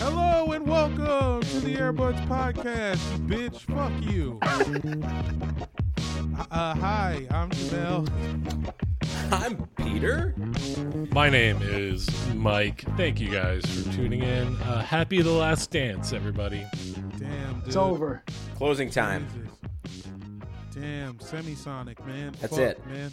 [0.00, 3.60] Hello and welcome to the Airbuds Podcast, bitch.
[3.60, 4.38] Fuck you.
[6.50, 8.08] Uh, hi, I'm Jamel.
[9.30, 10.34] I'm Peter.
[11.12, 12.82] My name is Mike.
[12.96, 14.56] Thank you guys for tuning in.
[14.62, 16.66] Uh, happy the last dance, everybody.
[17.18, 17.66] Damn, dude.
[17.68, 18.24] It's over.
[18.56, 19.26] Closing time.
[19.84, 20.06] Jesus.
[20.74, 22.32] Damn, Semisonic, man.
[22.40, 22.86] That's Fuck, it.
[22.86, 23.10] man.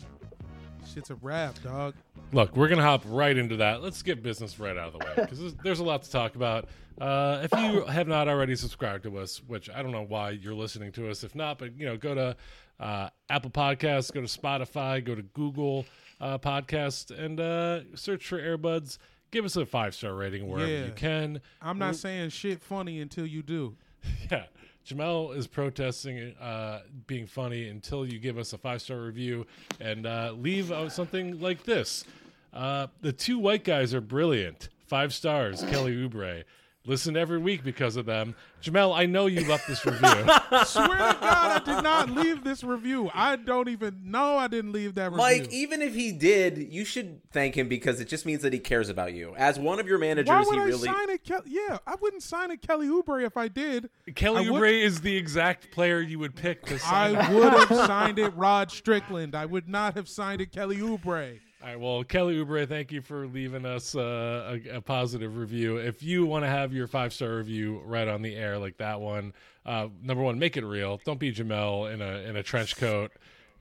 [0.93, 1.95] Shit's a wrap, dog.
[2.31, 3.81] Look, we're gonna hop right into that.
[3.81, 6.35] Let's get business right out of the way because there's, there's a lot to talk
[6.35, 6.67] about.
[6.99, 10.55] Uh, if you have not already subscribed to us, which I don't know why you're
[10.55, 12.35] listening to us, if not, but you know, go to
[12.79, 15.85] uh, Apple Podcasts, go to Spotify, go to Google
[16.19, 18.97] uh, Podcast, and uh, search for Airbuds.
[19.29, 20.85] Give us a five star rating wherever Yeah.
[20.85, 21.41] you can.
[21.61, 23.75] I'm not saying shit funny until you do.
[24.31, 24.45] Yeah.
[24.87, 29.45] Jamel is protesting uh, being funny until you give us a five star review
[29.81, 32.05] and uh, leave uh, something like this.
[32.53, 34.69] Uh, the two white guys are brilliant.
[34.85, 36.43] Five stars, Kelly Oubre.
[36.87, 38.33] Listen every week because of them.
[38.63, 39.99] Jamel, I know you left this review.
[40.65, 43.11] Swear to God, I did not leave this review.
[43.13, 45.17] I don't even know I didn't leave that review.
[45.17, 48.59] Mike, even if he did, you should thank him because it just means that he
[48.59, 49.35] cares about you.
[49.35, 51.25] As one of your managers, Why would he I really sign it?
[51.25, 53.89] Kel- yeah, I wouldn't sign a Kelly Oubre if I did.
[54.15, 57.17] Kelly I would- Oubre is the exact player you would pick to sign.
[57.17, 59.35] I would have signed it Rod Strickland.
[59.35, 61.39] I would not have signed it Kelly Oubre.
[61.61, 65.77] All right, well, Kelly Oubre, thank you for leaving us uh, a, a positive review.
[65.77, 69.01] If you want to have your five star review right on the air like that
[69.01, 69.33] one,
[69.65, 71.01] uh, number one, make it real.
[71.03, 73.11] Don't be Jamel in a in a trench coat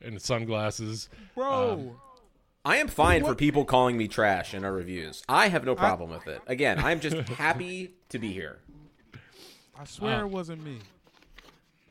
[0.03, 1.09] and sunglasses.
[1.34, 1.91] Bro, Um,
[2.67, 5.23] I am fine for people calling me trash in our reviews.
[5.27, 6.43] I have no problem with it.
[6.47, 8.59] Again, I'm just happy to be here.
[9.78, 10.81] I swear uh, it wasn't me.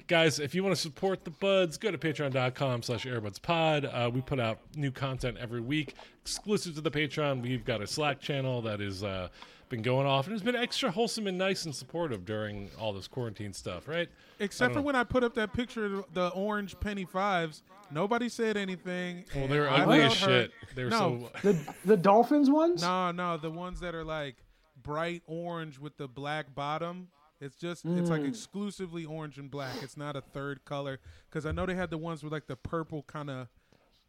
[0.07, 3.91] Guys, if you want to support the buds, go to patreon.com slash airbudspod.
[3.91, 7.41] Uh, we put out new content every week, exclusive to the Patreon.
[7.41, 9.29] We've got a Slack channel that has uh,
[9.69, 13.07] been going off and it's been extra wholesome and nice and supportive during all this
[13.07, 14.07] quarantine stuff, right?
[14.39, 14.85] Except for know.
[14.85, 19.25] when I put up that picture of the orange penny fives, nobody said anything.
[19.35, 20.51] Well, they were I ugly as shit.
[20.75, 22.83] They were No, so The the Dolphins ones?
[22.83, 24.35] no, no, the ones that are like
[24.83, 27.07] bright orange with the black bottom.
[27.41, 29.75] It's just it's like exclusively orange and black.
[29.83, 32.55] It's not a third color because I know they had the ones with like the
[32.55, 33.47] purple kind of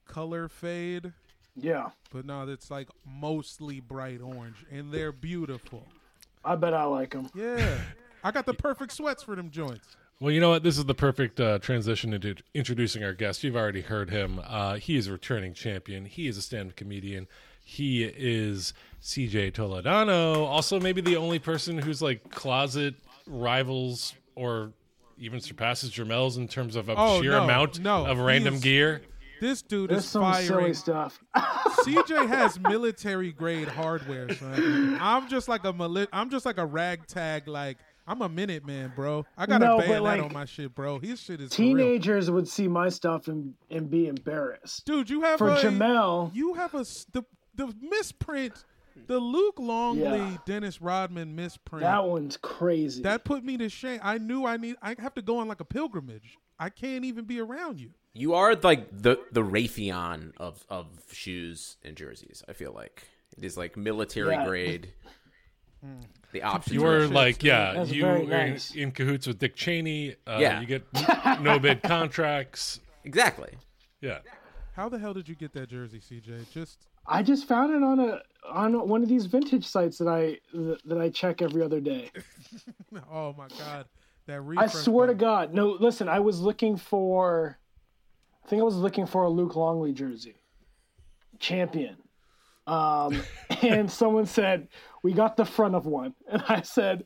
[0.06, 1.12] color fade,
[1.56, 1.90] Yeah.
[2.12, 5.86] but no, it's like mostly bright orange, and they're beautiful.
[6.44, 7.28] I bet I like them.
[7.34, 7.78] Yeah,
[8.22, 9.96] I got the perfect sweats for them joints.
[10.20, 10.62] Well, you know what?
[10.62, 13.42] This is the perfect uh, transition into introducing our guest.
[13.44, 14.40] You've already heard him.
[14.46, 16.06] Uh, he is a returning champion.
[16.06, 17.26] He is a stand-up comedian.
[17.62, 18.72] He is
[19.02, 20.46] CJ Toledano.
[20.46, 22.94] Also, maybe the only person who's like closet
[23.26, 24.72] rivals or
[25.18, 28.60] even surpasses Jamel's in terms of a Oh, sheer no, amount no, of random is-
[28.62, 29.02] gear.
[29.38, 31.18] This dude There's is some silly stuff.
[31.36, 34.96] CJ has military grade hardware, son.
[34.98, 37.46] I'm just like a mili- I'm just like a ragtag.
[37.46, 37.76] Like
[38.06, 39.26] I'm a minute man, bro.
[39.36, 40.98] I got No, a but, bayonet like, on my shit, bro.
[41.00, 41.76] His shit is for real.
[41.76, 44.86] Teenagers would see my stuff and, and be embarrassed.
[44.86, 45.10] dude.
[45.10, 47.22] You have For a, Jamel, You have a the
[47.54, 48.64] the misprint,
[49.06, 50.36] the Luke Longley Yeah.
[50.46, 51.82] Dennis Rodman misprint.
[51.82, 53.02] that one's crazy.
[53.02, 54.00] that put me to shame.
[54.02, 54.76] I knew I need.
[54.82, 56.36] I have to go on like a pilgrimage.
[56.58, 57.90] I can't even be around you.
[58.14, 62.42] You are like the the Raytheon of of shoes and jerseys.
[62.48, 63.06] I feel like
[63.36, 64.44] it is like military Yeah.
[64.46, 64.92] grade.
[66.32, 66.74] The options.
[66.74, 70.16] You are were like, yeah, That's you very were in, in cahoots with Dick Cheney.
[70.26, 70.60] Uh, Yeah.
[70.60, 70.84] You get
[71.40, 72.80] no bid contracts.
[73.04, 73.52] exactly.
[74.00, 74.18] Yeah.
[74.74, 76.50] How the hell did you get that jersey, CJ?
[76.50, 80.38] Just I just found it on a on one of these vintage sites that I
[80.84, 82.10] that I check every other day.
[83.12, 83.86] oh my god,
[84.26, 85.14] that I swear to.
[85.14, 85.76] God, no.
[85.80, 87.58] Listen, I was looking for.
[88.44, 90.36] I think I was looking for a Luke Longley jersey,
[91.38, 91.96] champion.
[92.66, 93.22] Um,
[93.62, 94.68] and someone said
[95.02, 97.04] we got the front of one, and I said,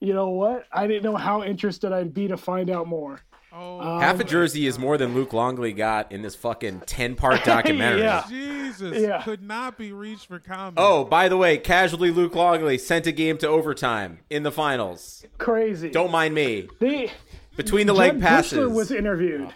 [0.00, 0.66] you know what?
[0.72, 3.20] I didn't know how interested I'd be to find out more.
[3.54, 7.44] Oh, Half a jersey is more than Luke Longley got in this fucking ten part
[7.44, 8.00] documentary.
[8.00, 8.24] Yeah.
[8.28, 9.22] Jesus, Yeah.
[9.22, 10.74] could not be reached for comment.
[10.78, 15.24] Oh, by the way, casually Luke Longley sent a game to overtime in the finals.
[15.38, 15.90] Crazy.
[15.90, 16.68] Don't mind me.
[16.80, 17.12] they
[17.56, 18.58] Between the Judd leg passes.
[18.58, 19.52] Buechler was interviewed.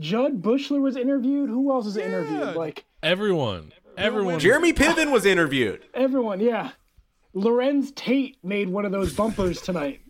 [0.00, 1.48] Jud Buechler was interviewed.
[1.48, 2.56] Who else was interviewed?
[2.56, 4.40] Like Everyone, everyone.
[4.40, 5.84] Jeremy Piven was interviewed.
[5.94, 6.70] everyone, yeah.
[7.34, 10.00] Larenz Tate made one of those bumpers tonight.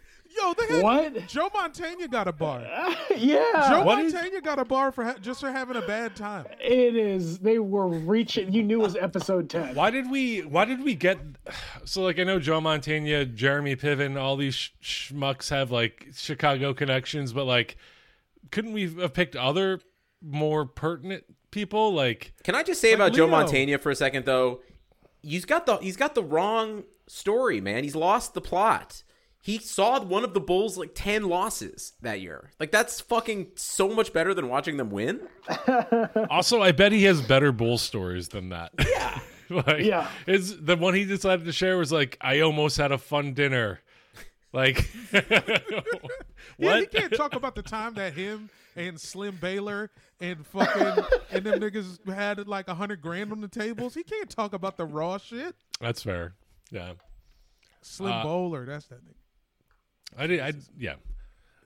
[0.42, 1.26] Yo, they had What?
[1.28, 2.60] Joe Montana got a bar.
[3.16, 3.70] yeah.
[3.70, 6.46] Joe What is- Montana got a bar for ha- just for having a bad time.
[6.60, 7.38] It is.
[7.38, 8.52] They were reaching.
[8.52, 9.74] You knew it was episode ten.
[9.74, 10.40] Why did we?
[10.40, 11.18] Why did we get?
[11.84, 16.74] So like I know Joe Montana, Jeremy Piven, all these sh- schmucks have like Chicago
[16.74, 17.76] connections, but like,
[18.50, 19.80] couldn't we have picked other
[20.22, 21.92] more pertinent people?
[21.92, 23.30] Like, Can I just say about Joe Leo.
[23.36, 24.60] Montana for a second though?
[25.22, 27.82] He's got the he's got the wrong story, man.
[27.84, 29.02] He's lost the plot.
[29.46, 32.50] He saw one of the Bulls like 10 losses that year.
[32.58, 35.20] Like that's fucking so much better than watching them win.
[36.30, 38.72] also I bet he has better bull stories than that.
[38.84, 39.20] Yeah,
[39.50, 40.08] like, Yeah.
[40.26, 43.78] It's the one he decided to share was like, I almost had a fun dinner.
[44.52, 44.90] Like,
[46.58, 49.90] Yeah, he can't talk about the time that him and Slim Bouler
[50.20, 53.94] and fucking and them niggas had like a hundred grand on the tables.
[53.94, 55.54] He can't talk about the raw shit.
[55.80, 56.34] That's fair.
[56.72, 56.94] Yeah,
[57.82, 59.14] Slim Uh, Bouler, that's that nigga.
[60.16, 60.40] I did.
[60.40, 60.94] I yeah.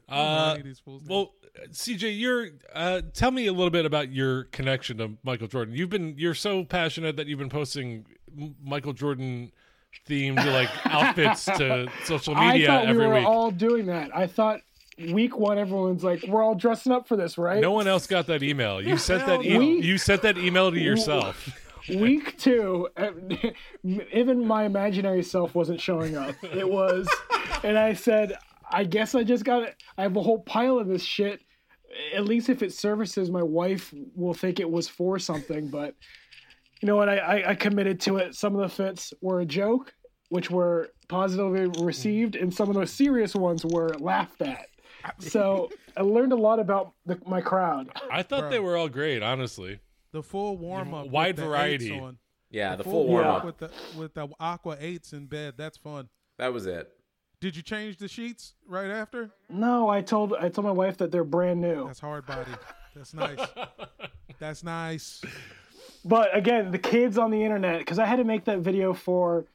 [0.09, 1.11] I don't know Uh, any of these fools' names.
[1.11, 1.35] Well,
[1.71, 5.75] CJ, you're uh, tell me a little bit about your connection to Michael Jordan.
[5.75, 8.07] You've been you're so passionate that you've been posting
[8.63, 9.53] Michael Jordan
[10.09, 13.27] themed like outfits to social I media thought we were week.
[13.27, 14.17] all doing that.
[14.17, 14.61] I thought
[14.99, 17.61] week one, everyone's like, we're all dressing up for this, right?
[17.61, 18.81] no one else got that email.
[18.83, 19.83] You sent that Hell e- no.
[19.87, 21.49] you sent that email to yourself.
[21.89, 22.89] Week two,
[24.13, 26.35] even my imaginary self wasn't showing up.
[26.43, 27.09] It was,
[27.62, 28.37] and I said,
[28.71, 29.83] I guess I just got it.
[29.99, 31.41] I have a whole pile of this shit.
[32.15, 35.69] At least if it services, my wife will think it was for something.
[35.69, 35.95] But
[36.81, 37.09] you know what?
[37.09, 38.35] I, I, I committed to it.
[38.35, 39.93] Some of the fits were a joke,
[40.29, 44.67] which were positively received, and some of the serious ones were laughed at.
[45.19, 47.89] So I learned a lot about the, my crowd.
[48.11, 49.81] I thought they were all great, honestly.
[50.13, 51.93] the full warm up, Wide with variety.
[51.93, 52.19] eights on.
[52.51, 55.55] Yeah, the full full warm up with the with the aqua eights in bed.
[55.56, 56.09] That's fun.
[56.39, 56.89] That was it.
[57.41, 59.31] Did you change the sheets right after?
[59.49, 61.87] No, I told I told my wife that they're brand new.
[61.87, 62.51] That's hard body.
[62.95, 63.39] That's nice.
[64.39, 65.23] That's nice.
[66.05, 69.47] But again, the kids on the internet, because I had to make that video for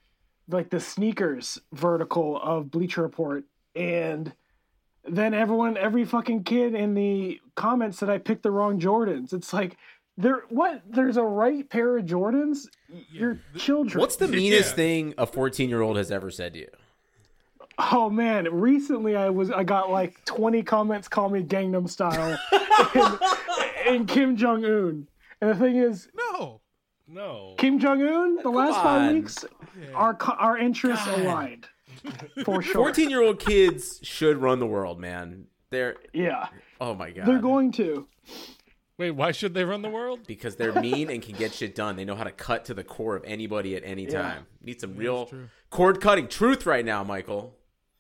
[0.48, 3.46] like the sneakers vertical of Bleacher Report,
[3.76, 4.34] and
[5.08, 9.34] then everyone, every fucking kid in the comments said I picked the wrong Jordans.
[9.34, 9.78] It's like,
[10.18, 10.82] there, what?
[10.88, 12.68] There's a right pair of Jordans.
[13.12, 14.00] You're children.
[14.00, 16.70] What's the meanest thing a 14 year old has ever said to you?
[17.78, 18.48] Oh man!
[18.52, 22.38] Recently, I was I got like 20 comments call me Gangnam Style
[22.96, 23.20] and,
[23.88, 25.08] and Kim Jong Un.
[25.42, 26.62] And the thing is, No.
[27.08, 27.54] No.
[27.58, 28.84] Kim Jong Un, the last on.
[28.84, 29.46] five weeks,
[29.94, 31.68] our our interests aligned
[32.44, 32.74] for sure.
[32.74, 35.46] 14 year old kids should run the world, man.
[35.70, 36.48] They're, Yeah,
[36.80, 37.26] oh my God.
[37.28, 38.08] they're going to.
[38.98, 40.22] Wait, why should they run the world?
[40.26, 41.98] because they're mean and can get shit done.
[41.98, 44.46] They know how to cut to the core of anybody at any time.
[44.64, 45.30] Need some real
[45.70, 47.55] cord cutting truth right now, Michael.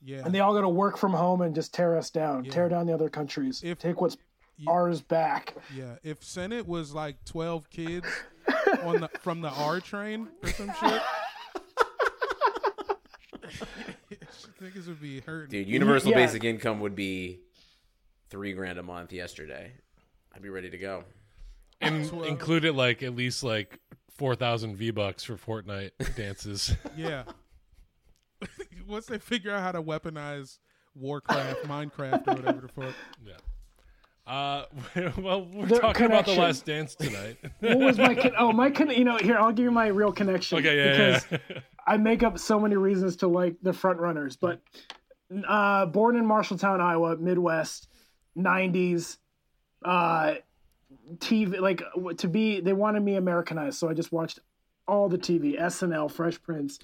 [0.05, 0.21] Yeah.
[0.23, 2.85] And they all got to work from home and just tear us down, tear down
[2.85, 4.15] the other countries, If- take what's
[4.67, 5.55] ours back.
[5.75, 8.07] Yeah, if Senate was like twelve kids
[8.83, 11.01] on the from the R train or some shit,
[14.61, 15.49] niggas would be hurting.
[15.49, 16.17] Dude, universal Yeah.
[16.17, 17.39] basic income would be
[18.29, 19.73] three grand a month yesterday.
[20.33, 21.03] I'd be ready to go.
[21.81, 22.27] And Twelve.
[22.27, 23.79] included like at least like
[24.17, 26.75] four thousand V bucks for Fortnite dances.
[26.95, 27.23] Yeah.
[28.87, 30.59] Once they figure out how to weaponize
[30.95, 32.95] Warcraft, Minecraft, or whatever the fuck.
[33.25, 33.33] Yeah.
[34.27, 34.65] Uh,
[35.17, 37.37] well, we're The talking about the last dance tonight.
[37.59, 40.11] What was my con- oh my con- you know here I'll give you my real
[40.11, 41.59] connection okay, yeah, because yeah.
[41.85, 44.61] I make up so many reasons to like the front runners, but
[45.47, 47.87] uh, born in Marshalltown, Iowa, Midwest,
[48.35, 49.17] '90s,
[49.83, 50.35] uh,
[51.17, 51.83] TV like
[52.17, 54.39] to be they wanted me Americanized, so I just watched
[54.87, 56.79] all the TV, SNL, Fresh Prince,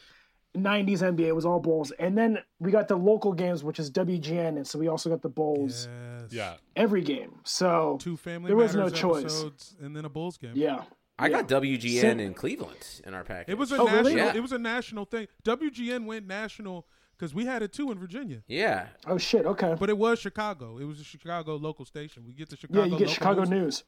[0.56, 4.58] '90s NBA was all Bulls, and then we got the local games, which is WGN,
[4.58, 5.88] and so we also got the Bulls
[6.22, 6.32] Yes.
[6.34, 6.54] yeah.
[6.76, 7.40] every game.
[7.44, 9.76] So Two Family There was no choice.
[9.82, 10.52] and then a Bulls game.
[10.56, 10.84] yeah,
[11.18, 13.52] I got WGN Sim- in Cleveland in our package.
[13.54, 14.14] It was a Oh, really?
[14.16, 14.18] national.
[14.18, 14.36] Yeah.
[14.36, 15.28] It was a national thing.
[15.44, 16.86] WGN went national
[17.18, 18.88] because we had it too in Virginia, yeah.
[19.06, 20.80] oh shit, okay, but it was Chicago.
[20.80, 22.24] It was a Chicago local station.
[22.26, 22.80] We get the Chicago.
[22.80, 22.94] yeah, Chicago.
[22.96, 23.52] you get local Chicago news.
[23.62, 23.84] news.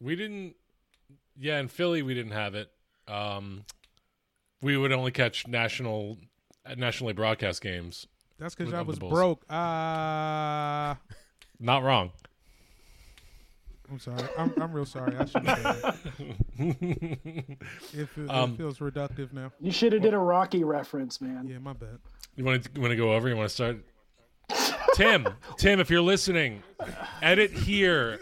[0.00, 0.54] We didn't.
[1.40, 2.70] Yeah, in Philly we didn't have it.
[3.06, 3.64] Um,
[4.62, 6.18] we would only catch national
[6.76, 8.06] nationally broadcast games.
[8.38, 9.44] That's because I was broke.
[9.50, 10.96] Ah,
[11.58, 12.12] Not wrong.
[13.90, 14.22] I'm sorry.
[14.36, 15.16] I'm I'm real sorry.
[15.16, 15.96] I shouldn't say that.
[17.94, 19.50] It, feel- it Um, feels reductive now.
[19.60, 21.46] You should have did a Rocky reference, man.
[21.48, 21.98] Yeah, my bad.
[22.36, 23.28] You want to want to go over?
[23.28, 23.78] You want to start?
[24.94, 25.26] Tim,
[25.58, 26.62] Tim, if you're listening,
[27.22, 28.20] edit here.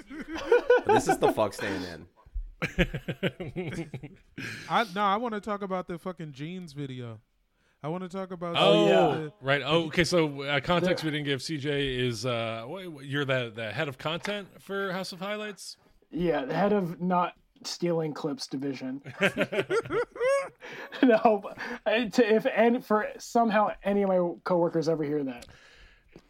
[0.86, 2.06] This is the fuck staying in.
[4.68, 7.20] I no, I want to talk about the fucking jeans video.
[7.82, 8.56] I want to talk about.
[8.58, 9.62] Oh, the- right.
[9.64, 10.04] Oh, okay.
[10.04, 11.40] So uh, context we didn't give.
[11.40, 15.76] CJ is uh, wait, wait, you're the the head of content for House of Highlights.
[16.10, 17.34] Yeah, the head of not
[17.64, 19.02] stealing clips division.
[21.02, 21.42] no,
[21.84, 25.46] uh, to, if and for somehow any of my coworkers ever hear that,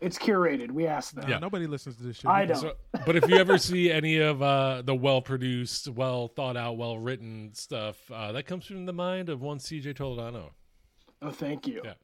[0.01, 0.71] it's curated.
[0.71, 1.29] We ask them.
[1.29, 1.39] Yeah.
[1.39, 2.29] Nobody listens to this show.
[2.29, 2.57] I don't.
[2.57, 2.73] So,
[3.05, 6.99] but if you ever see any of uh, the well produced, well thought out, well
[6.99, 10.51] written stuff, uh, that comes from the mind of one CJ Toledano.
[11.23, 11.83] Oh, thank you.
[11.85, 11.95] Yeah.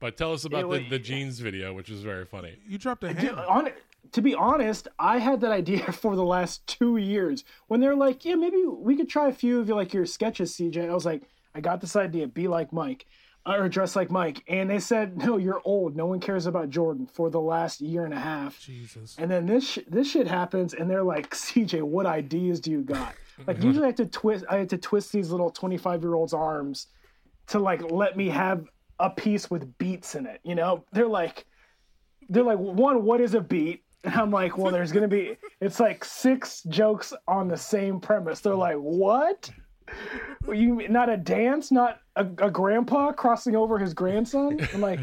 [0.00, 2.56] But tell us about It the, the jeans video, which is very funny.
[2.66, 3.44] You dropped a Dude, hammer.
[3.46, 3.68] on,
[4.12, 7.44] to be honest, I had that idea for the last two years.
[7.68, 10.56] When they're like, "Yeah, maybe we could try a few of your like your sketches,
[10.56, 11.22] CJ." I was like,
[11.54, 12.26] "I got this idea.
[12.26, 13.06] Be like Mike,
[13.46, 15.96] or dress like Mike." And they said, "No, you're old.
[15.96, 19.16] No one cares about Jordan." For the last year and a half, Jesus.
[19.18, 22.82] and then this sh- this shit happens, and they're like, "CJ, what ideas do you
[22.82, 23.14] got?"
[23.46, 24.44] Like usually, I have to twist.
[24.50, 26.88] I had to twist these little twenty five year olds' arms
[27.46, 28.66] to like let me have
[28.98, 30.40] a piece with beats in it.
[30.44, 31.46] You know, they're like,
[32.28, 33.82] they're like, one, what is a beat?
[34.04, 35.36] And I'm like, well, there's gonna be.
[35.60, 38.40] It's like six jokes on the same premise.
[38.40, 39.50] They're like, what?
[40.48, 44.58] You not a dance, not a, a grandpa crossing over his grandson.
[44.74, 44.98] I'm like,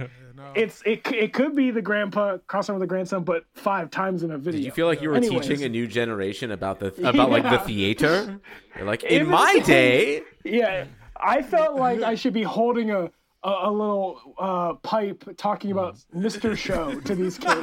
[0.55, 1.01] it's it.
[1.13, 4.59] It could be the grandpa crossing over the grandson, but five times in a video.
[4.59, 5.47] Did you feel like you were Anyways.
[5.47, 8.39] teaching a new generation about the about like the theater?
[8.75, 10.85] You're like, in Even my saying- day, Yeah,
[11.19, 13.11] I felt like I should be holding a
[13.43, 16.57] a, a little uh, pipe talking about Mr.
[16.57, 17.61] Show to these kids.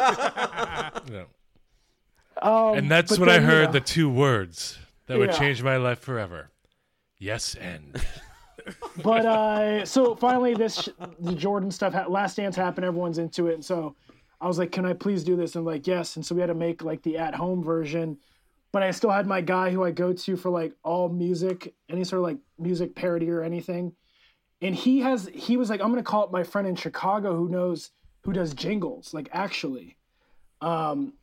[1.10, 1.24] Yeah.
[2.40, 5.32] Um, And that's but when I then, you heard know, the two words that would
[5.32, 6.50] change my life forever.
[7.18, 8.00] Yes, and.
[9.02, 12.86] But uh, so finally, this the Jordan stuff, ha- Last Dance happened.
[12.86, 13.94] Everyone's into it, and so
[14.40, 16.16] I was like, "Can I please do this?" And like, yes.
[16.16, 18.16] And so we had to make like the at-home version.
[18.72, 22.04] But I still had my guy who I go to for like all music, any
[22.04, 23.92] sort of like music parody or anything.
[24.62, 27.48] And he has he was like, "I'm gonna call up my friend in Chicago who
[27.48, 27.90] knows
[28.22, 29.96] who does jingles, like actually."
[30.60, 31.14] Um,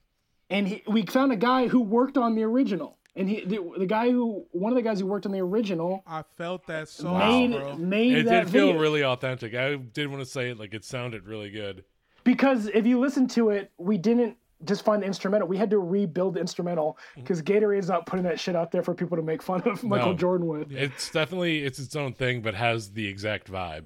[0.49, 3.85] and he, we found a guy who worked on the original, and he the, the
[3.85, 7.19] guy who one of the guys who worked on the original I felt that sauce,
[7.19, 7.75] made bro.
[7.77, 8.81] made It that did feel video.
[8.81, 9.53] really authentic.
[9.55, 11.83] I did want to say it like it sounded really good.
[12.23, 15.47] because if you listen to it, we didn't just find the instrumental.
[15.47, 17.21] We had to rebuild the instrumental mm-hmm.
[17.21, 20.11] because Gatorade's not putting that shit out there for people to make fun of Michael
[20.11, 20.17] No.
[20.17, 20.71] Jordan with.
[20.71, 23.85] It's definitely it's its own thing, but has the exact vibe.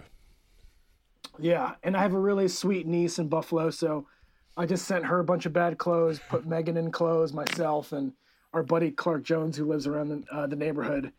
[1.39, 4.07] Yeah, and I have a really sweet niece in Buffalo, so
[4.55, 8.13] I just sent her a bunch of bad clothes, put Megan in clothes, myself, and
[8.55, 11.11] our buddy Clark Jones, who lives around the, uh, the neighborhood,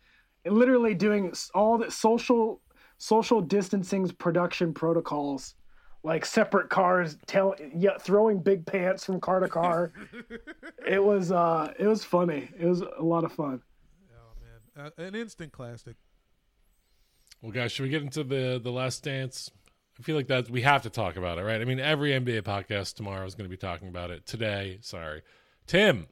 [0.44, 2.60] and literally doing all the social
[2.98, 5.54] social distancing production protocols,
[6.02, 9.92] like separate cars, tell, yeah, throwing big pants from car to car.
[10.86, 12.48] it was uh, it was funny.
[12.58, 13.60] It was a lot of fun.
[14.10, 15.96] Oh man, uh, an instant classic.
[17.42, 19.50] Well, guys, should we get into the the last dance?
[19.98, 21.60] I feel like that we have to talk about it, right?
[21.60, 24.26] I mean, every NBA podcast tomorrow is going to be talking about it.
[24.26, 25.22] Today, sorry,
[25.66, 26.06] Tim,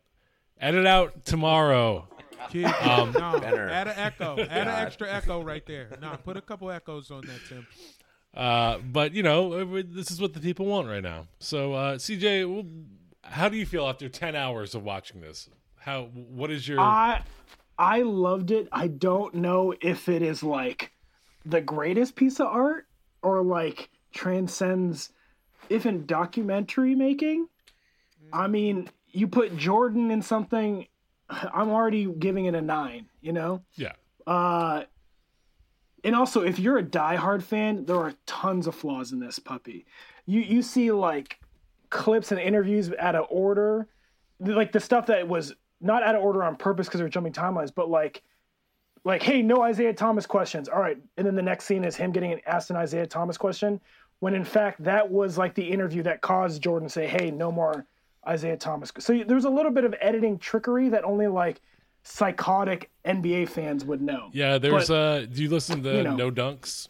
[0.61, 2.09] edit out tomorrow.
[2.51, 3.69] Kid, Um, no, Benner.
[3.71, 4.39] add an echo.
[4.39, 5.89] Add an extra echo right there.
[6.01, 7.67] No, put a couple echoes on that, Tim.
[8.35, 11.27] Uh, but you know, uh, this is what the people want right now.
[11.39, 12.67] So, uh, CJ, well,
[13.23, 15.49] how do you feel after ten hours of watching this?
[15.79, 16.05] How?
[16.13, 16.81] What is your?
[16.81, 17.23] I
[17.79, 18.69] I loved it.
[18.73, 20.91] I don't know if it is like
[21.47, 22.87] the greatest piece of art
[23.23, 25.11] or like transcends
[25.69, 27.49] if in documentary making.
[28.33, 30.87] I mean, you put Jordan in something
[31.29, 33.63] I'm already giving it a 9, you know?
[33.77, 33.93] yeah,
[34.27, 34.85] Uh
[36.03, 39.87] and also if you're a diehard fan, there are tons of flaws in this puppy.
[40.27, 41.39] You you see like
[41.91, 43.89] clips and interviews out of order,
[44.41, 47.73] like the stuff that was not out of order on purpose because they're jumping timelines,
[47.75, 48.23] but like
[49.05, 50.69] like hey, no Isaiah Thomas questions.
[50.69, 53.81] All right, and then the next scene is him getting asked an Isaiah Thomas question,
[54.21, 57.51] when in fact that was like the interview that caused Jordan to say, hey, no
[57.51, 57.87] more
[58.27, 58.93] Isaiah Thomas.
[58.99, 61.61] So there's a little bit of editing trickery that only like
[62.03, 64.29] psychotic NBA fans would know.
[64.33, 64.59] yeah.
[64.59, 66.17] There's But- uh, do you listen to you know.
[66.17, 66.89] No Dunks?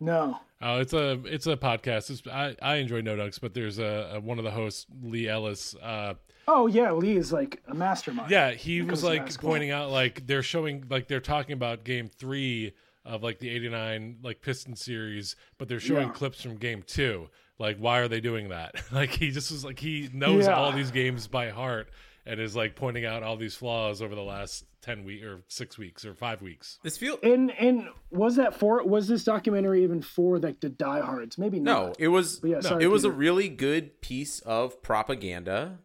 [0.00, 0.38] No.
[0.62, 2.10] Oh, it's a it's a podcast.
[2.10, 5.28] It's, I I enjoy No Dunks, but there's a, a one of the hosts, Leigh
[5.28, 5.74] Ellis.
[5.76, 6.14] Uh,
[6.48, 8.30] Oh yeah, Leigh is like a mastermind.
[8.30, 12.08] Yeah, he when was like pointing out like they're showing like they're talking about game
[12.08, 12.72] three
[13.04, 16.12] of like the '89 like Piston series, but they're showing Yeah.
[16.14, 17.28] clips from game two.
[17.60, 18.74] Like, why are they doing that?
[18.92, 20.54] like, he just was like he knows Yeah.
[20.56, 21.88] all these games by heart
[22.26, 25.76] and is like pointing out all these flaws over the last ten week or six
[25.78, 26.78] weeks or five weeks.
[26.82, 31.36] This feel And and was that for was this documentary even for like the diehards?
[31.38, 31.86] Maybe not.
[31.88, 35.78] no, it was yeah, sorry, it was a really good piece of propaganda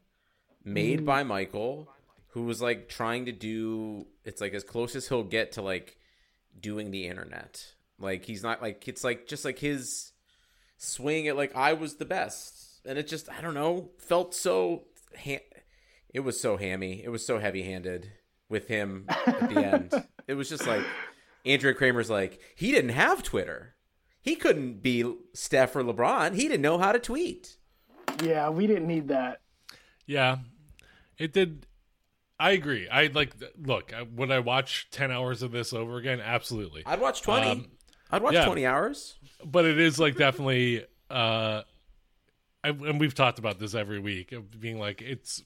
[0.64, 1.06] made Mm.
[1.06, 1.90] by Michael,
[2.30, 5.98] who was like trying to do it's like as close as he'll get to like
[6.60, 7.66] doing the internet.
[8.00, 10.12] Like he's not like it's like just like his
[10.86, 14.84] swing at like I was the best, and it just I don't know felt so.
[15.24, 15.40] Ha-
[16.14, 17.02] it was so hammy.
[17.04, 18.12] It was so heavy handed
[18.50, 19.94] with him at the end.
[20.28, 20.84] It was just like
[21.46, 23.76] Andrea Kremer's like he didn't have Twitter.
[24.24, 26.34] He couldn't be Steph or LeBron.
[26.34, 27.58] He didn't know how to tweet.
[28.24, 29.42] Yeah, we didn't need that.
[30.08, 30.38] Yeah,
[31.20, 31.68] it did.
[32.40, 32.90] I agree.
[32.90, 33.94] I like look.
[33.94, 36.20] I- Would I watch ten hours of this over again?
[36.22, 36.82] Absolutely.
[36.88, 37.52] I'd watch twenty.
[37.52, 37.68] Um,
[38.16, 38.46] I'd watch yeah.
[38.46, 39.16] twenty hours.
[39.44, 41.62] but it is like definitely uh
[42.64, 45.44] I, and we've talked about this every week of being like it's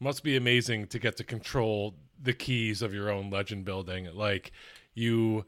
[0.00, 4.52] must be amazing to get to control the keys of your own legend building like
[4.94, 5.44] you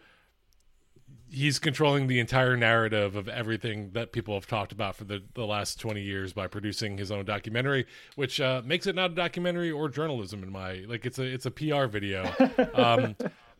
[1.28, 5.45] he's controlling the entire narrative of everything that people have talked about for the, the
[5.45, 9.71] last 20 years by producing his own documentary which uh, makes it not a documentary
[9.71, 12.31] or journalism in my like it's a it's a pr video
[12.75, 13.16] um,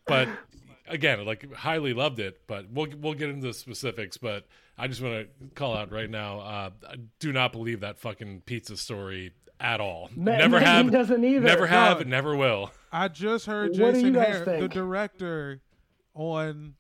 [0.07, 0.29] but
[0.87, 5.01] again like highly loved it but we'll we'll get into the specifics but i just
[5.03, 9.33] want to call out right now uh, i do not believe that fucking pizza story
[9.61, 11.41] at all Ma- never Megan have doesn't either.
[11.47, 12.05] never have No.
[12.05, 15.61] never will I just heard What Jason Hehir, the director,
[16.15, 16.75] on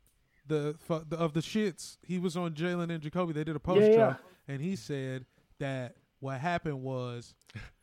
[0.46, 0.76] the,
[1.08, 1.96] the of the shits.
[2.02, 3.32] He was on Jalen and Jacoby.
[3.32, 5.24] They did a post Yeah, drop, and he said
[5.58, 7.34] that what happened was,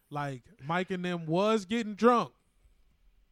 [0.10, 2.32] like Mike and them was getting drunk.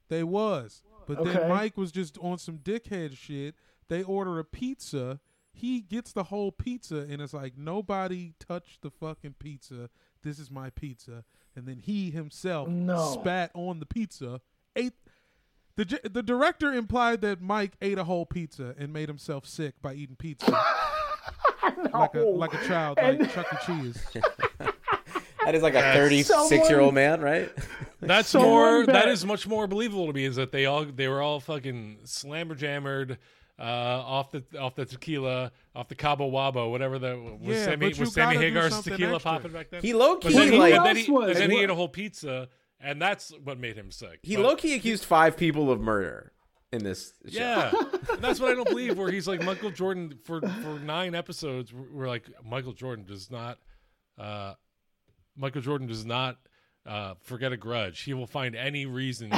[0.10, 1.34] They was, but Okay.
[1.34, 3.56] then Mike was just on some dickhead shit.
[3.88, 5.20] They order a pizza.
[5.52, 9.90] He gets the whole pizza, and it's like nobody touched the fucking pizza.
[10.22, 11.24] This is my pizza,
[11.56, 13.18] and then he himself No.
[13.20, 14.42] spat on the pizza.
[14.76, 14.94] Ate
[15.76, 19.94] the the director implied that Mike ate a whole pizza and made himself sick by
[19.96, 20.52] eating pizza,
[21.94, 23.58] like a like a child, like Chuck E.
[23.66, 24.06] Cheese.
[25.46, 27.50] That is like a thirty-six year old man, right?
[28.02, 28.86] That's Someone more.
[28.86, 30.26] bet- That is much more believable to me.
[30.26, 33.18] Is that they all they were all fucking slammer jammered
[33.60, 37.88] uh, off the off the tequila, off the Cabo Wabo, whatever the was Yeah, Sammy
[37.88, 39.32] but you was Sammy gotta do Hagar's something tequila extra.
[39.32, 39.82] popping back then.
[39.82, 41.28] He low but key then, he, like but then, he, was?
[41.28, 42.48] but then he ate a whole pizza,
[42.80, 44.20] and that's what made him sick.
[44.24, 46.32] he But- low key accused five people of murder
[46.72, 47.14] in this.
[47.28, 47.40] Show.
[47.40, 47.72] Yeah,
[48.14, 48.98] and that's what I don't believe.
[48.98, 51.74] Where he's like Michael Jordan for for nine episodes.
[51.74, 53.58] We're we're like Michael Jordan does not.
[54.18, 54.54] Uh,
[55.40, 56.38] Michael Jordan does not
[56.86, 58.02] uh, forget a grudge.
[58.02, 59.32] He will find any reason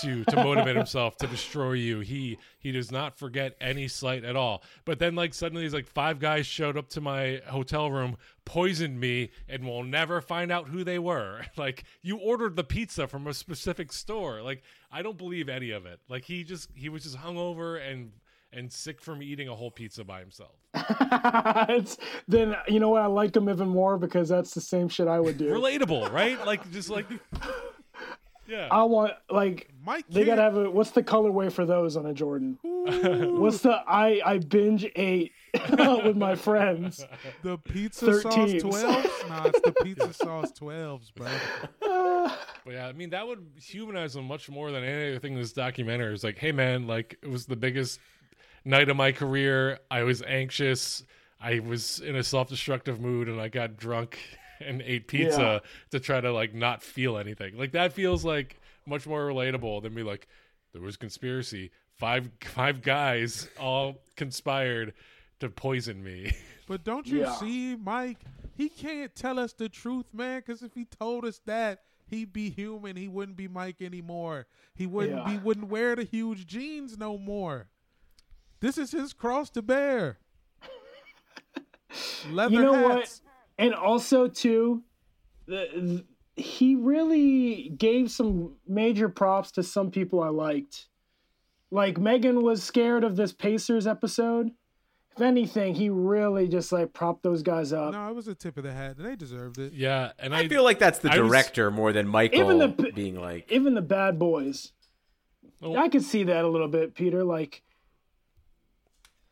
[0.00, 2.00] to to motivate himself to destroy you.
[2.00, 4.62] He he does not forget any slight at all.
[4.84, 9.00] But then like suddenly he's like five guys showed up to my hotel room, poisoned
[9.00, 11.42] me, and we'll never find out who they were.
[11.56, 14.42] Like you ordered the pizza from a specific store.
[14.42, 15.98] Like I don't believe any of it.
[16.08, 18.12] Like he just he was just hungover and
[18.52, 20.54] and sick from eating a whole pizza by himself.
[20.74, 23.02] it's, then you know what?
[23.02, 25.50] I like him even more because that's the same shit I would do.
[25.50, 26.44] Relatable, right?
[26.46, 27.06] Like just like
[28.46, 28.68] yeah.
[28.70, 32.14] I want like Mike, they gotta have a what's the colorway for those on a
[32.14, 32.58] Jordan?
[32.62, 35.32] what's the I I binge ate
[35.70, 37.04] with my friends.
[37.42, 38.60] the pizza sauce 13s.
[38.60, 39.08] twelves.
[39.28, 41.28] Nah, it's the pizza sauce twelves, bro.
[41.80, 45.52] But yeah, I mean that would humanize him much more than any other thing this
[45.52, 46.14] documentary.
[46.14, 48.00] is like, hey man, like it was the biggest
[48.68, 49.78] night of my career.
[49.90, 51.02] I was anxious.
[51.40, 54.18] I was in a self-destructive mood, and I got drunk
[54.60, 55.70] and ate pizza Yeah.
[55.90, 57.56] to try to like not feel anything.
[57.56, 60.02] Like that feels like much more relatable than me.
[60.02, 60.28] like,
[60.72, 61.70] there was conspiracy.
[61.96, 64.94] Five five guys all conspired
[65.40, 66.32] to poison me.
[66.68, 67.32] But don't you Yeah.
[67.36, 68.18] see, Mike?
[68.54, 70.40] He can't tell us the truth, man.
[70.44, 72.94] Because if he told us that, he'd be human.
[72.94, 74.46] He wouldn't be Mike anymore.
[74.74, 75.16] He wouldn't.
[75.16, 75.30] Yeah.
[75.32, 77.68] He wouldn't wear the huge jeans no more.
[78.60, 80.18] This is his cross to bear.
[82.30, 83.22] Leather You know hats.
[83.56, 83.64] what?
[83.64, 84.82] And also too,
[85.46, 86.04] the,
[86.36, 90.86] he really gave some major props to some people I liked.
[91.70, 94.50] Like Megan was scared of this Pacers episode.
[95.16, 97.92] If anything, he really just like propped those guys up.
[97.92, 98.96] No, it was a tip of the hat.
[98.98, 99.72] They deserved it.
[99.72, 102.58] yeah, and I, I feel like that's the I was- director more than Michael Even
[102.58, 103.50] the- being like.
[103.50, 104.72] Even the bad boys.
[105.60, 105.74] Oh.
[105.76, 107.24] I could see that a little bit, Peter.
[107.24, 107.62] Like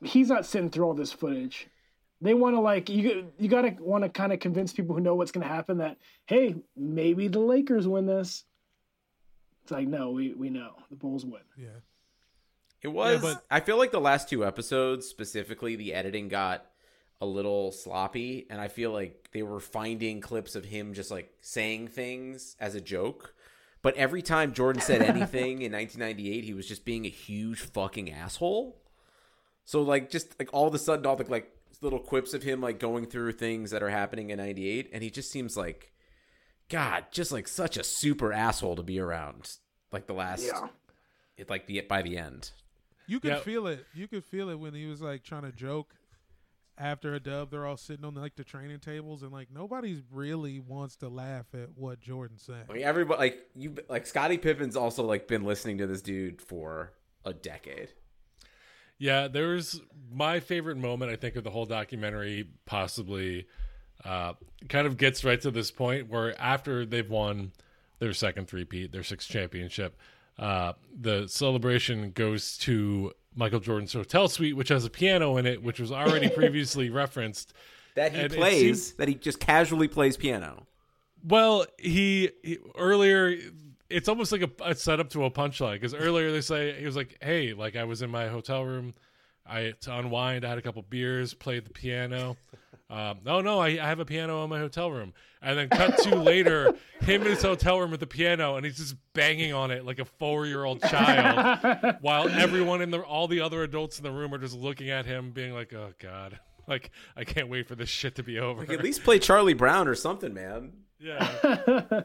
[0.07, 1.69] he's not sitting through all this footage.
[2.21, 3.31] They want to like you.
[3.39, 6.57] You gotta want to kind of convince people who know what's gonna happen that hey,
[6.77, 8.45] maybe the Lakers win this.
[9.63, 11.43] It's like no, we we know the Bulls win.
[11.59, 11.69] Yeah.
[12.83, 13.21] It was.
[13.21, 16.65] but- I feel like the last two episodes, specifically, the editing got
[17.21, 21.33] a little sloppy, and I feel like they were finding clips of him just like
[21.41, 23.35] saying things as a joke.
[23.83, 28.11] But every time Jordan said anything in 1998, he was just being a huge fucking
[28.13, 28.77] asshole.
[29.67, 31.53] So like, just like all of a sudden, all the like
[31.83, 35.11] little quips of him like going through things that are happening in '98, and he
[35.11, 35.93] just seems like,
[36.71, 39.51] God, just like such a super asshole to be around.
[39.93, 40.69] Like the last, Yeah.
[41.37, 42.53] it like the by the end.
[43.07, 43.41] You could Yeah.
[43.41, 43.85] feel it.
[43.95, 45.95] You could feel it when he was like trying to joke
[46.79, 47.51] after a dub.
[47.51, 51.47] They're all sitting on like the training tables, and like nobody's really wants to laugh
[51.55, 52.67] at what Jordan said.
[52.71, 56.41] I mean, everybody, like you, like Scottie Pippen's also like been listening to this dude
[56.41, 56.93] for
[57.25, 57.91] a decade.
[58.99, 59.81] Yeah, there was
[60.13, 61.11] my favorite moment.
[61.13, 62.49] I think of the whole documentary.
[62.65, 63.47] Possibly,
[64.05, 64.35] uh,
[64.69, 67.53] kind of gets right to this point where after they've won
[67.99, 69.99] their second three-peat, their sixth championship,
[70.39, 75.63] uh, the celebration goes to Michael Jordan's hotel suite, which has a piano in it,
[75.63, 77.53] which was already previously referenced.
[77.95, 80.67] That he And plays, seems- that he just casually plays piano.
[81.25, 83.37] Well, he, he earlier.
[83.89, 86.97] It's almost like a, a setup to a punchline because earlier they say he was
[86.97, 88.95] like, "Hey, like I was in my hotel room,
[89.47, 90.45] I to unwind.
[90.45, 92.37] I had a couple beers, played the piano.
[92.89, 95.99] Um, no, no, I, I have a piano in my hotel room." And then cut
[96.05, 99.73] to later, him in his hotel room with the piano, and he's just banging on
[99.73, 104.13] it like a four-year-old child, while everyone in the all the other adults in the
[104.13, 107.77] room are just looking at him, being like, "Oh God." Like I can't wait for
[107.77, 108.61] this shit to be over.
[108.61, 110.73] Like at least play Charlie Brown or something, man.
[110.99, 112.03] yeah.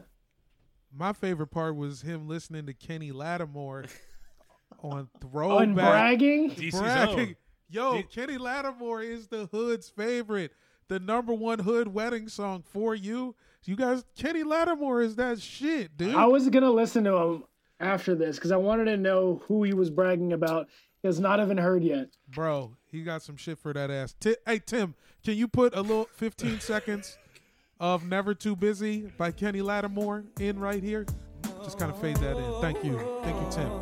[0.94, 3.84] My favorite part was him listening to Kenny Lattimore
[4.82, 7.18] on On throwback bragging, DC's bragging.
[7.20, 7.36] own.
[7.70, 10.52] Yo, D- Kenny Lattimore is the hood's favorite.
[10.88, 13.34] The number one hood wedding song for you.
[13.64, 16.14] You guys, Kenny Lattimore is that shit, dude.
[16.14, 17.44] I was gonna listen to him
[17.80, 20.68] after this because I wanted to know who he was bragging about.
[21.00, 22.08] He has not even heard yet.
[22.28, 24.14] Bro, he got some shit for that ass.
[24.20, 27.16] Ti- hey, Tim, can you put a little 15 seconds
[27.82, 31.04] of Never Too Busy by Kenny Lattimore in right here?
[31.64, 32.60] Just kind of fade that in.
[32.60, 32.96] Thank you.
[33.24, 33.72] Thank you, Tim.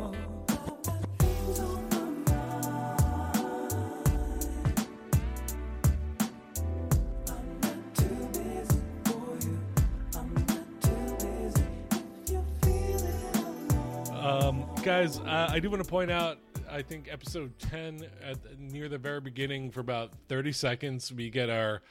[14.17, 16.39] Um, guys, uh, I do want to point out.
[16.67, 21.51] I think episode ten, at near the very beginning, for about thirty seconds, we get
[21.51, 21.83] our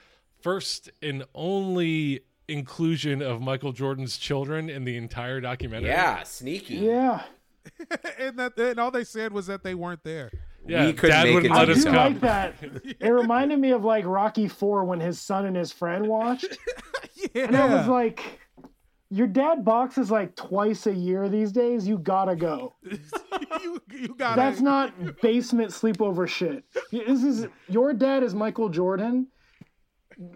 [0.42, 5.88] first and only inclusion of Michael Jordan's children in the entire documentary.
[5.90, 6.76] Yeah, sneaky.
[6.76, 7.22] Yeah,
[8.18, 10.30] and that and all they said was that they weren't there.
[10.66, 10.86] yeah.
[10.86, 12.12] We couldn't Dad make wouldn't it I let us do the come.
[12.12, 12.54] like that.
[13.00, 16.58] It reminded me of like Rocky Four when his son and his friend watched,
[17.34, 17.44] Yeah.
[17.46, 18.40] and I was like,
[19.10, 21.86] "Your dad boxes like twice a year these days.
[21.86, 22.74] You gotta go.
[22.82, 24.36] you, you gotta.
[24.40, 26.64] That's not basement sleepover shit.
[26.90, 29.28] This is your dad is Michael Jordan.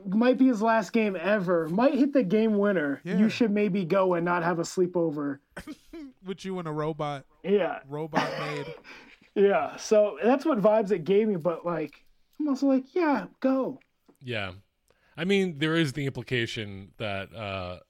[0.07, 1.69] Might be his last game ever.
[1.69, 3.01] Might hit the game winner.
[3.05, 3.19] Yeah.
[3.19, 5.41] You should maybe go and not have a sleepover.
[6.25, 8.75] with you and a robot Yeah, robot made.
[9.35, 9.77] yeah.
[9.77, 11.37] So that's what vibes it gave me.
[11.37, 12.03] But like,
[12.41, 13.79] I'm also like, yeah, go.
[14.23, 14.53] Yeah,
[15.17, 17.81] I mean, there is the implication that uh,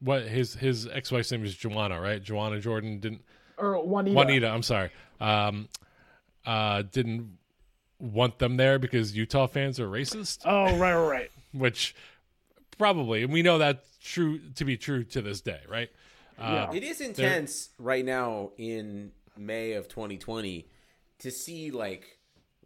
[0.00, 2.22] what his his ex wife's name is Joanna, right?
[2.22, 3.22] Joanna Jordan didn't
[3.58, 4.14] Or Juanita.
[4.14, 5.68] Juanita, I'm sorry, um,
[6.44, 7.36] uh, didn't
[7.98, 11.30] want them there because Utah fans are racist, Oh, right, right, right.
[11.52, 11.94] which
[12.78, 15.88] probably, and we know that's true to be true to this day, right?
[16.38, 20.68] Uh, It is intense right now in May of 2020
[21.20, 22.18] to see like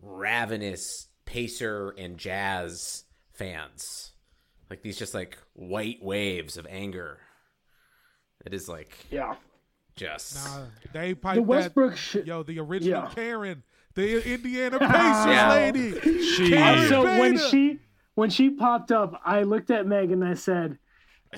[0.02, 4.10] ravenous Pacer and Jazz fans.
[4.68, 7.18] Like these just like white waves of anger.
[8.44, 9.36] It is like Yeah.
[9.94, 12.26] just Uh, they piped The that- Westbrook shit.
[12.26, 13.10] Yo, the original Yeah.
[13.14, 13.62] Karen,
[13.94, 15.50] the Indiana Pacers Yeah.
[15.50, 16.22] lady.
[16.22, 16.50] she,
[16.88, 17.78] So when she
[18.14, 20.78] when she popped up, I looked at Meg and I said,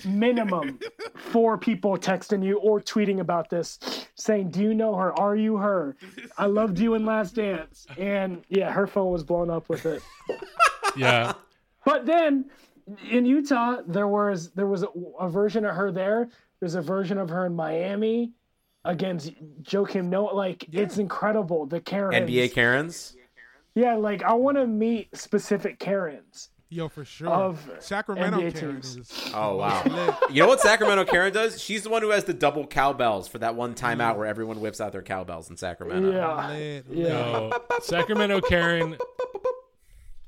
[0.05, 0.79] minimum
[1.15, 3.79] four people texting you or tweeting about this,
[4.15, 5.13] saying, "Do you know her?
[5.19, 5.97] Are you her?
[6.39, 10.03] I loved you in Last Dance." And yeah, her phone was blown up with it.
[10.97, 11.35] yeah,
[11.85, 12.47] But then
[13.11, 14.89] in Utah, there was there was a,
[15.21, 16.29] a version of her there.
[16.61, 18.33] There's a version of her in Miami
[18.85, 20.33] against Joakim Noah.
[20.35, 21.67] Like it's incredible.
[21.67, 22.15] The Karens.
[22.29, 23.17] NBA Karens.
[23.75, 26.51] Yeah, like I want to meet specific Karens.
[26.69, 27.29] Yo, for sure.
[27.29, 28.97] Of Sacramento NBA Karen teams.
[28.97, 29.31] is.
[29.35, 29.83] Oh wow.
[30.31, 31.61] You know what Sacramento Karen does?
[31.61, 34.81] She's the one who has the double cowbells for that one timeout where everyone whips
[34.81, 36.13] out their cowbells in Sacramento.
[36.13, 36.49] Yeah.
[36.49, 36.87] Lit.
[36.91, 37.09] Yeah.
[37.09, 38.97] no, Sacramento Karen.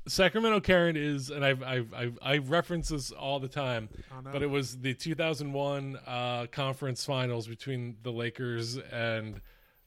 [0.07, 3.89] Sacramento Karen is, and I've, I've, I've, I reference this all the time,
[4.23, 4.31] no.
[4.31, 9.41] but it was the 2001 uh, conference finals between the Lakers and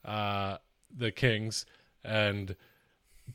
[0.04, 0.56] uh,
[0.96, 1.66] the Kings,
[2.04, 2.56] and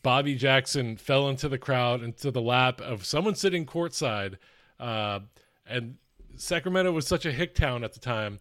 [0.01, 4.37] Bobby Jackson fell into the crowd, into the lap of someone sitting courtside,
[4.79, 5.19] uh,
[5.65, 5.97] and
[6.35, 8.39] Sacramento was such a hick town at the time.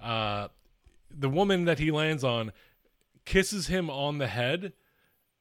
[0.00, 0.48] Uh,
[1.10, 2.52] the woman that he lands on
[3.24, 4.72] kisses him on the head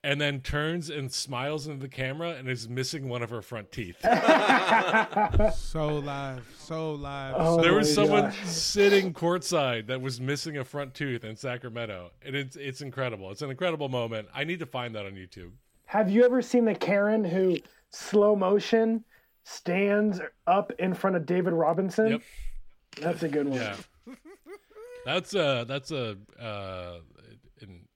[0.03, 3.71] and then turns and smiles into the camera and is missing one of her front
[3.71, 3.97] teeth.
[5.55, 7.35] So live, so live.
[7.37, 8.45] Oh there was someone gosh.
[8.45, 13.31] sitting courtside that was missing a front tooth in Sacramento, and it's it's incredible.
[13.31, 14.27] It's an incredible moment.
[14.33, 15.51] I need to find that on YouTube.
[15.85, 17.57] Have you ever seen the Karen who
[17.89, 19.03] slow motion
[19.43, 22.11] stands up in front of David Robinson?
[22.11, 22.21] Yep.
[23.01, 23.59] That's a good one.
[23.59, 23.75] Yeah,
[25.05, 26.99] that's a that's a uh,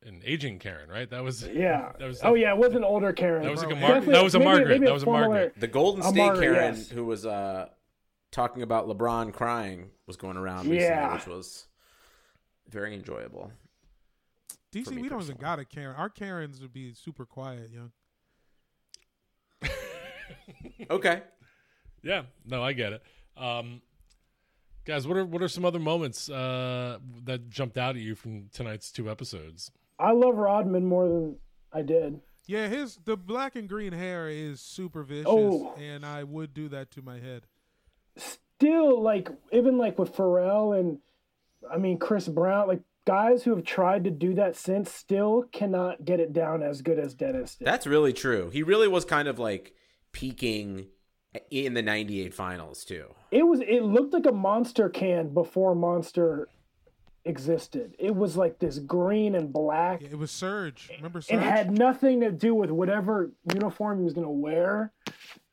[0.07, 1.09] an, an aging Karen, right?
[1.09, 1.91] That was Yeah.
[1.99, 3.43] That was oh yeah, it was an older Karen.
[3.43, 4.69] That was like a Mar- that was a maybe- Margaret.
[4.69, 5.53] maybe that was a Margaret.
[5.57, 6.89] The Golden State Amari, Karen yes.
[6.89, 7.67] who was uh,
[8.31, 11.13] talking about LeBron crying was going around recently, Yeah.
[11.13, 11.67] which was
[12.69, 13.51] very enjoyable.
[14.73, 15.95] DC, for me we don't even got a Karen.
[15.95, 17.91] Our Karens would be super quiet, young.
[20.89, 21.21] Okay.
[22.03, 23.01] Yeah, no, I get it.
[23.35, 23.81] Um,
[24.85, 28.47] guys, what are what are some other moments uh, that jumped out at you from
[28.53, 29.71] tonight's two episodes?
[29.99, 31.37] I love Rodman more than
[31.73, 32.21] I did.
[32.45, 35.73] Yeah, his the black and green hair is super vicious, Oh.
[35.77, 37.43] and I would do that to my head.
[38.15, 40.99] Still, like even like with Pharrell and
[41.71, 46.03] I mean Chris Brown, like guys who have tried to do that since still cannot
[46.05, 47.67] get it down as good as Dennis did.
[47.67, 48.49] That's really true.
[48.49, 49.73] He really was kind of like
[50.11, 50.87] peaking
[51.51, 53.13] in the 98 finals, too.
[53.29, 56.47] it was it looked like a monster can before monster
[57.27, 57.95] existed.
[57.99, 60.01] It was like this green and black.
[60.01, 60.89] Yeah, it was Surge.
[60.95, 64.91] Remember It had nothing to do with whatever uniform he was going to wear.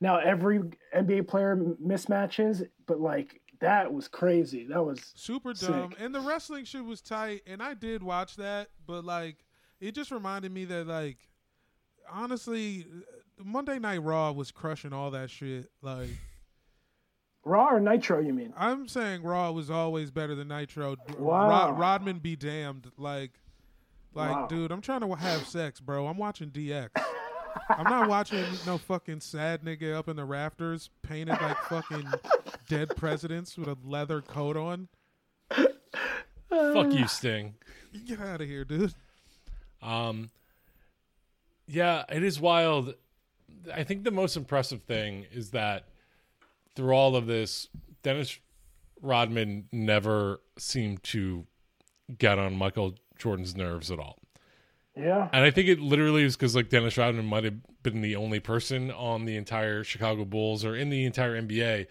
[0.00, 0.60] Now every
[0.96, 4.66] NBA player mismatches, but like that was crazy.
[4.66, 5.68] That was super Sick.
[5.68, 5.92] dumb.
[5.98, 9.44] And the wrestling shit was tight, and I did watch that, but like
[9.80, 11.18] it just reminded me that like
[12.10, 15.70] honestly, uh, Monday Night Raw was crushing all that shit.
[15.82, 16.08] Like
[17.44, 18.20] Raw or Nitro.
[18.20, 18.52] You mean?
[18.56, 20.96] I'm saying Raw was always better than Nitro.
[21.18, 21.48] Wow.
[21.70, 22.90] Rod- Rodman be damned.
[22.96, 23.32] Like,
[24.14, 24.46] like, Wow.
[24.46, 26.06] dude, I'm trying to have sex, bro.
[26.06, 26.90] I'm watching DX.
[27.68, 32.06] I'm not watching no fucking sad nigga up in the rafters painted like fucking
[32.68, 34.88] dead presidents with a leather coat on.
[35.50, 37.54] Fuck you, Sting.
[38.06, 38.92] Get out of here, dude.
[39.82, 40.30] Um,
[41.66, 42.94] yeah, it is wild.
[43.72, 45.84] I think the most impressive thing is that
[46.76, 47.68] through all of this,
[48.02, 48.38] Dennis
[49.00, 51.46] Rodman never seemed to
[52.18, 54.18] get on Michael Jordan's nerves at all.
[54.96, 55.28] Yeah.
[55.32, 58.40] And I think it literally is because like Dennis Rodman might have been the only
[58.40, 61.86] person on the entire Chicago Bulls or in the entire NBA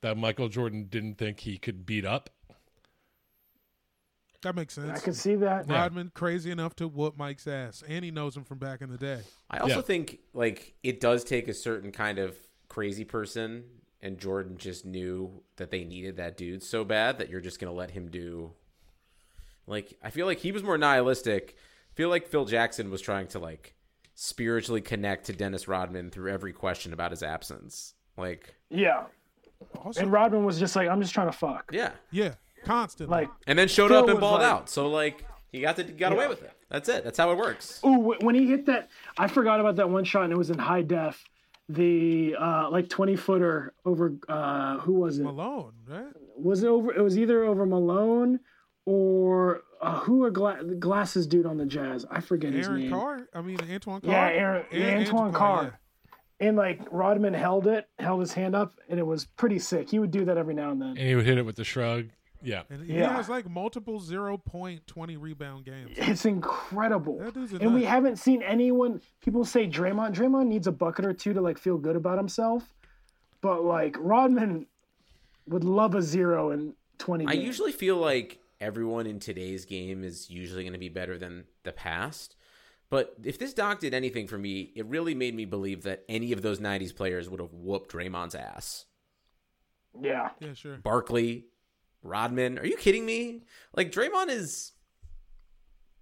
[0.00, 2.30] that Michael Jordan didn't think he could beat up.
[4.42, 5.00] That makes sense.
[5.00, 5.66] I can see that.
[5.68, 5.74] Yeah.
[5.74, 8.98] Rodman crazy enough to whoop Mike's ass, and he knows him from back in the
[8.98, 9.20] day.
[9.50, 9.80] I also Yeah.
[9.82, 12.36] think like it does take a certain kind of
[12.68, 13.64] crazy person,
[14.06, 17.72] and Jordan just knew that they needed that dude so bad that you're just gonna
[17.72, 18.52] let him do.
[19.66, 21.56] Like I feel like he was more nihilistic.
[21.92, 23.74] I feel like Phil Jackson was trying to like
[24.14, 27.94] spiritually connect to Dennis Rodman through every question about his absence.
[28.16, 29.04] Like Yeah.
[29.84, 31.70] Also, And Rodman was just like, I'm just trying to fuck.
[31.72, 33.10] yeah, yeah, constantly.
[33.22, 34.68] Like, and then showed Phil up and balled like- out.
[34.68, 36.52] So like he got to got away with it.
[36.68, 37.04] That's it.
[37.04, 37.80] That's how it works.
[37.84, 40.58] ooh, when he hit that, I forgot about that one shot, and it was in
[40.58, 41.24] high def.
[41.68, 45.24] The uh, like 20 footer over, uh, who was it?
[45.24, 46.06] Malone, right?
[46.36, 46.92] Was it over?
[46.94, 48.38] It was either over Malone
[48.84, 52.06] or uh, who are gla- glasses dude on the Jazz?
[52.10, 52.90] I forget his Aaron name.
[52.90, 53.28] Carr.
[53.34, 54.10] I mean Antoine Carr.
[54.12, 55.80] Yeah, Aaron, An- yeah, Antoine Carr.
[56.38, 59.90] And like Rodman held it, held his hand up, and it was pretty sick.
[59.90, 60.90] He would do that every now and then.
[60.90, 62.10] And he would hit it with the shrug.
[62.42, 62.62] Yeah.
[62.70, 63.16] And he Yeah.
[63.16, 65.92] has like multiple zero point twenty rebound games.
[65.96, 67.18] It's incredible.
[67.18, 69.00] That and we haven't seen anyone.
[69.20, 70.14] People say Draymond.
[70.14, 72.74] Draymond needs a bucket or two to like feel good about himself,
[73.40, 74.66] but like Rodman
[75.48, 77.26] would love a zero in twenty.
[77.26, 81.44] I usually feel like everyone in today's game is usually going to be better than
[81.62, 82.36] the past.
[82.88, 86.30] But if this doc did anything for me, it really made me believe that any
[86.32, 88.86] of those 90s players would have whooped Draymond's ass.
[90.00, 90.30] yeah.
[90.40, 90.76] Yeah, sure.
[90.78, 91.46] Barkley,
[92.06, 92.58] Rodman.
[92.58, 93.42] Are you kidding me?
[93.74, 94.72] Like, Draymond is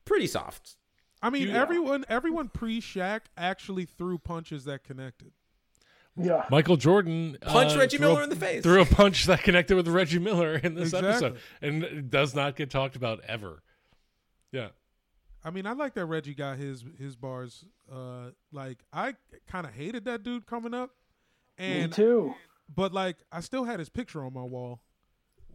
[0.05, 0.77] pretty soft.
[1.23, 1.61] I mean, Yeah.
[1.63, 5.33] everyone everyone pre Shaq actually threw punches that connected.
[6.17, 6.45] Yeah.
[6.51, 8.63] Michael Jordan Punch uh, Reggie threw a- Miller in the face.
[8.63, 11.09] Threw a punch that connected with Reggie Miller in this Exactly.
[11.11, 13.63] episode, and it does not get talked about ever.
[14.53, 14.69] Yeah,
[15.43, 17.65] I mean, I like that Reggie got his his bars.
[17.91, 19.15] Uh, like I
[19.49, 20.91] kind of hated that dude coming up,
[21.59, 22.35] Me and too.
[22.73, 24.83] but like I still had his picture on my wall.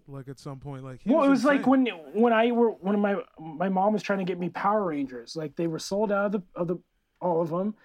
[0.10, 3.00] Like at some point, like he Well, it was like when when I were when
[3.00, 5.36] my my mom was trying to get me Power Rangers.
[5.36, 6.78] Like they were sold out of the of the
[7.22, 7.76] all of them,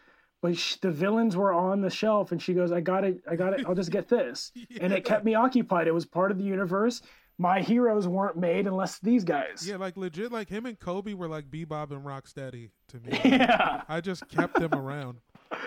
[0.41, 3.37] but sh- the villains were on the shelf, and she goes, "I got it, I
[3.37, 3.67] got it.
[3.67, 5.87] I'll just get this," and it kept me occupied.
[5.87, 7.03] It was part of the universe.
[7.37, 9.67] My heroes weren't made unless these guys.
[9.69, 13.21] Yeah, like legit, like him and Kobe were like Bebop and Rocksteady to me.
[13.25, 13.83] Yeah.
[13.89, 15.19] I just kept them around.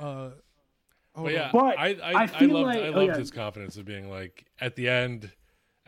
[0.00, 0.30] Uh,
[1.14, 1.50] But yeah.
[1.52, 3.18] But I I, I I, feel loved like- I oh, loved yeah.
[3.18, 5.32] his confidence of being like at the end,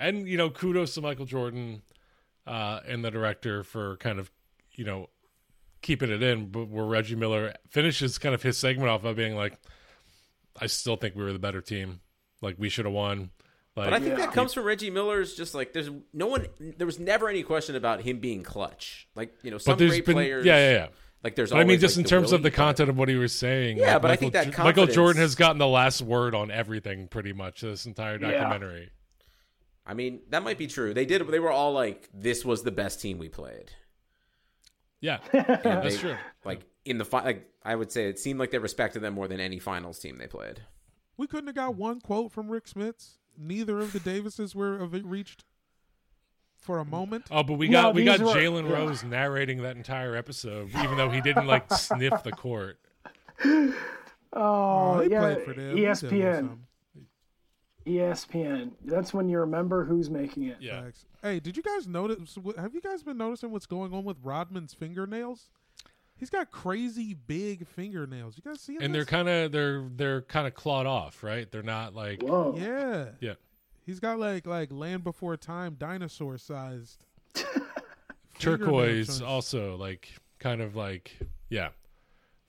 [0.01, 1.83] and you know kudos to Michael Jordan
[2.47, 4.31] uh, and the director for kind of
[4.73, 5.09] you know
[5.83, 9.35] keeping it in, but where Reggie Miller finishes kind of his segment off by being
[9.35, 9.55] like,
[10.61, 12.01] I still think we were the better team,
[12.43, 13.31] like we should have won.
[13.77, 14.27] Like, But I think Yeah.
[14.27, 17.77] that comes from Reggie Miller's just like there's no one there was never any question
[17.77, 19.07] about him being clutch.
[19.15, 20.87] Like, you know, some great been players yeah yeah yeah.
[21.23, 23.09] Like there's But I mean, just like, in terms of the but- content of what
[23.09, 23.77] he was saying.
[23.79, 26.35] Yeah, like, but I Michael think that Jo- Michael Jordan has gotten the last word
[26.35, 28.59] on everything pretty much this entire Yeah.
[29.91, 30.07] Documentary.
[30.09, 30.95] I mean, that might be true.
[30.95, 33.71] They did they were all like this was the best team we played.
[35.01, 36.17] Yeah, And that's they- true.
[36.45, 39.29] Like in the fi- like I would say it seemed like they respected them more
[39.29, 40.61] than any finals team they played.
[41.17, 43.17] we couldn't have got one quote from Rick Smits.
[43.39, 45.45] Neither of the Davises were uh, of it reached
[46.57, 47.25] for a moment.
[47.31, 48.71] Oh, but we No, got we got were- Jalen.
[48.71, 52.79] Rose narrating that entire episode, even though he didn't like sniff the court.
[54.33, 55.77] Oh, oh, he yeah, played for them.
[55.77, 56.59] He did a little ESPN.
[57.99, 58.41] Something.
[58.43, 58.71] ESPN.
[58.85, 60.59] That's when you remember who's making it.
[60.61, 61.05] Yeah, Facts.
[61.23, 62.37] Hey, did you guys notice?
[62.57, 65.51] Have you guys been noticing what's going on with Rodman's fingernails?
[66.17, 68.37] He's got crazy big fingernails.
[68.37, 71.51] You guys see and they're kind of they're they're kind of clawed off, right?
[71.51, 72.55] They're not like Whoa.
[72.59, 73.07] yeah.
[73.21, 73.35] yeah.
[73.87, 77.05] He's got like like Land Before Time dinosaur sized
[78.39, 81.69] turquoise also like kind of like yeah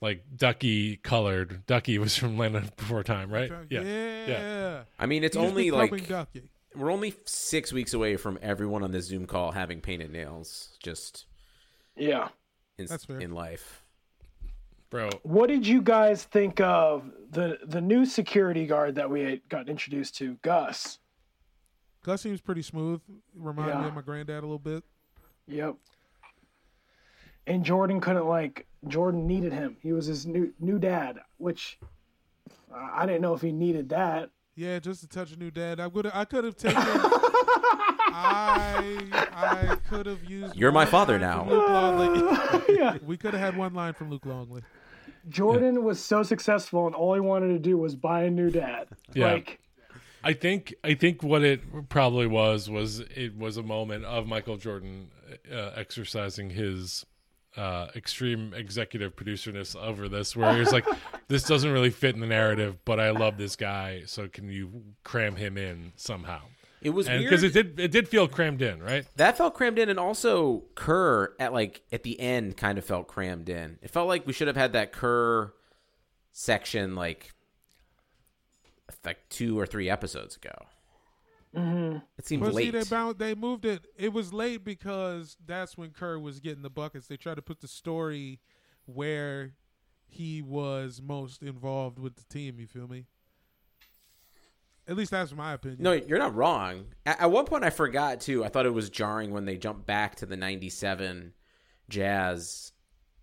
[0.02, 3.80] like ducky colored ducky was from land before time right Yeah.
[3.80, 4.82] yeah yeah.
[4.98, 6.42] I mean, it's He's only like ducky.
[6.74, 11.24] we're only six weeks away from everyone on this Zoom call having painted nails just
[11.96, 12.28] Yeah.
[12.78, 13.20] in, That's fair.
[13.20, 13.82] in life.
[14.90, 19.48] bro What did you guys think of the the new security guard that we had
[19.48, 20.98] got introduced to, Gus?
[22.04, 23.00] Gus seems pretty smooth.
[23.34, 24.82] Reminded me of my granddad a little bit.
[25.46, 25.76] Yep.
[27.46, 29.76] And Jordan couldn't like Jordan needed him.
[29.82, 31.78] He was his new new dad, which
[32.72, 34.30] uh, I didn't know if he needed that.
[34.54, 35.80] Yeah, just to touch a new dad.
[35.80, 36.74] I would I could have taken
[38.14, 38.96] I
[39.32, 41.46] I could have used You're my father now.
[41.48, 42.64] Luke Longley.
[42.76, 42.98] yeah.
[43.04, 44.62] we could have had one line from Luke Longley.
[45.28, 48.88] Jordan was so successful, and all he wanted to do was buy a new dad.
[49.14, 49.32] Yeah.
[49.32, 49.60] Like,
[50.24, 54.56] i think i think what it probably was was it was a moment of michael
[54.56, 55.10] jordan
[55.52, 57.04] uh, exercising his
[57.56, 60.86] uh extreme executive producerness over this where he was like
[61.28, 64.82] this doesn't really fit in the narrative but i love this guy so can you
[65.04, 66.40] cram him in somehow
[66.80, 69.78] It was and because it did it did feel crammed in right that felt crammed
[69.78, 73.78] in, and also Kerr at like at the end kind of felt crammed in.
[73.82, 75.52] It felt like we should have had that Kerr
[76.32, 77.32] section like
[79.04, 80.54] like two or three episodes ago.
[81.56, 81.98] Mm-hmm.
[82.18, 82.72] It seemed But see, late.
[82.72, 83.86] they bound, they moved it.
[83.96, 87.06] It was late because that's when Kerr was getting the buckets.
[87.06, 88.40] They tried to put the story
[88.86, 89.52] where
[90.06, 92.58] he was most involved with the team.
[92.58, 93.06] You feel me?
[94.88, 95.82] At least that's my opinion.
[95.82, 96.86] No, you're not wrong.
[97.06, 98.44] At, at one point, I forgot too.
[98.44, 101.34] I thought it was jarring when they jumped back to the '97
[101.88, 102.71] Jazz.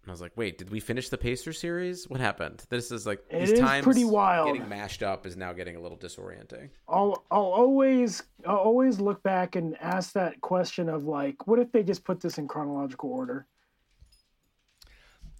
[0.09, 2.09] And I was like, "Wait, did we finish the Pacer series?
[2.09, 4.47] What happened?" This is like It these is times pretty wild.
[4.47, 6.69] Getting mashed up is now getting a little disorienting.
[6.87, 11.71] I'll I'll always I'll always look back and ask that question of like, what if
[11.71, 13.45] they just put this in chronological order?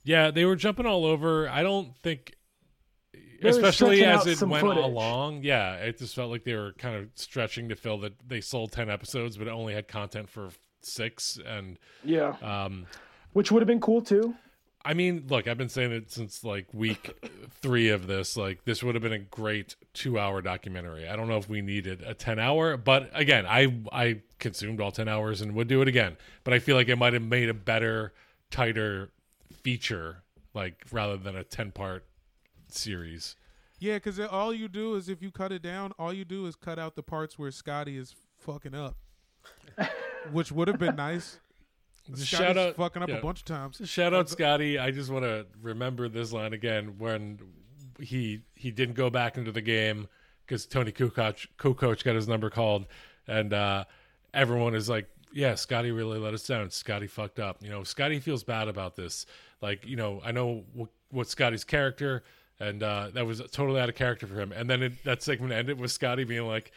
[0.03, 1.49] Yeah, they were jumping all over.
[1.49, 2.35] I don't think,
[3.41, 4.83] were especially as it went footage.
[4.83, 5.41] along.
[5.41, 8.71] Yeah, it just felt like they were kind of stretching to fill that they sold
[8.71, 10.49] ten episodes, but it only had content for
[10.83, 11.39] six.
[11.43, 12.85] And Yeah, um,
[13.33, 14.35] which would have been cool too.
[14.85, 17.13] I mean, look, I've been saying it since like week
[17.61, 18.37] three of this.
[18.37, 21.07] Like, this would have been a great two-hour documentary.
[21.07, 25.07] I don't know if we needed a ten-hour, but again, I I consumed all ten
[25.07, 26.17] hours and would do it again.
[26.43, 28.13] But I feel like it might have made a better,
[28.51, 29.11] tighter
[29.61, 32.05] feature, like rather than a ten-part
[32.69, 33.35] series.
[33.79, 36.55] Yeah, because all you do is if you cut it down, all you do is
[36.55, 38.97] cut out the parts where Scotty is fucking up,
[40.31, 41.39] which would have been nice.
[42.13, 43.17] Scotty's Shout out, fucking up yeah.
[43.17, 43.81] a bunch of times.
[43.85, 44.79] Shout out Scotty.
[44.79, 47.39] I just want to remember this line again when
[47.99, 50.07] he he didn't go back into the game
[50.45, 52.85] because Toni Kukoc, Kukoc got his number called,
[53.27, 53.85] and uh,
[54.33, 56.69] everyone is like yeah, Scotty really let us down.
[56.71, 57.57] Scotty fucked up.
[57.61, 59.25] You know, Scotty feels bad about this.
[59.61, 62.23] Like, you know, I know what, what Scotty's character,
[62.59, 64.51] and uh, that was totally out of character for him.
[64.51, 66.71] And then it, that segment ended with Scotty being like,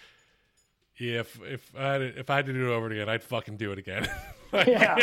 [0.98, 3.22] "Yeah, if if I had to, if I had to do it over again, I'd
[3.22, 4.08] fucking do it again."
[4.54, 4.96] Yeah.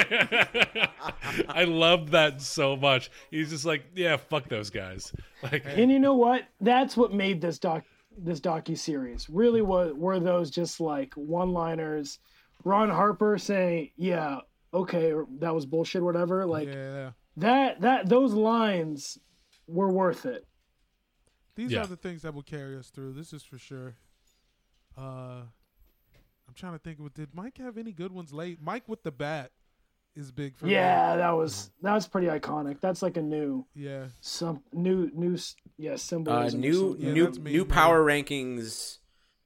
[1.49, 3.09] I loved that so much.
[3.31, 5.11] He's just like, "Yeah, fuck those guys."
[5.41, 6.43] Like, And you know what?
[6.61, 7.83] That's what made this doc
[8.15, 12.19] this docu series really was were those just like one liners.
[12.63, 17.11] Ron Harper saying, "Yeah, okay, or that was bullshit, whatever." Like yeah.
[17.37, 19.17] that that those lines
[19.65, 20.45] were worth it.
[21.55, 21.81] These Yeah.
[21.81, 23.13] are the things that will carry us through.
[23.13, 23.95] This is for sure.
[24.95, 25.43] Uh,
[26.49, 26.99] I'm trying to think.
[26.99, 28.59] of Did Mike have any good ones late?
[28.61, 29.51] Mike with the bat
[30.15, 30.73] is big for me.
[30.73, 32.81] Yeah, that was that was pretty iconic.
[32.81, 34.07] That's like a new Yeah.
[34.19, 36.59] some new new s- yeah Uh, symbolism.
[36.59, 36.95] or new.
[36.99, 37.69] Yeah, new that's me, new man.
[37.69, 38.97] power rankings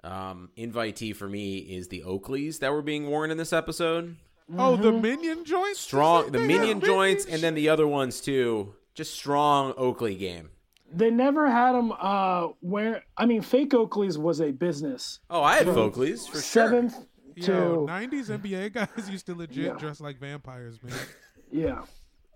[0.03, 4.15] um, invitee for me is the Oakleys that were being worn in this episode.
[4.57, 5.01] Oh, the Mm-hmm.
[5.01, 5.79] minion joints.
[5.79, 7.25] Strong, the minion joints, minions?
[7.27, 8.75] and then the other ones too.
[8.95, 10.49] Just strong Oakley game.
[10.95, 15.19] They never had them uh where I mean fake Oakleys was a business.
[15.29, 16.41] Oh, I had Oakleys for sure.
[16.41, 16.95] Seventh
[17.35, 17.45] Yo,
[17.87, 19.73] to 90s NBA guys used to legit Yeah.
[19.73, 20.93] dress like vampires, man.
[21.51, 21.81] yeah.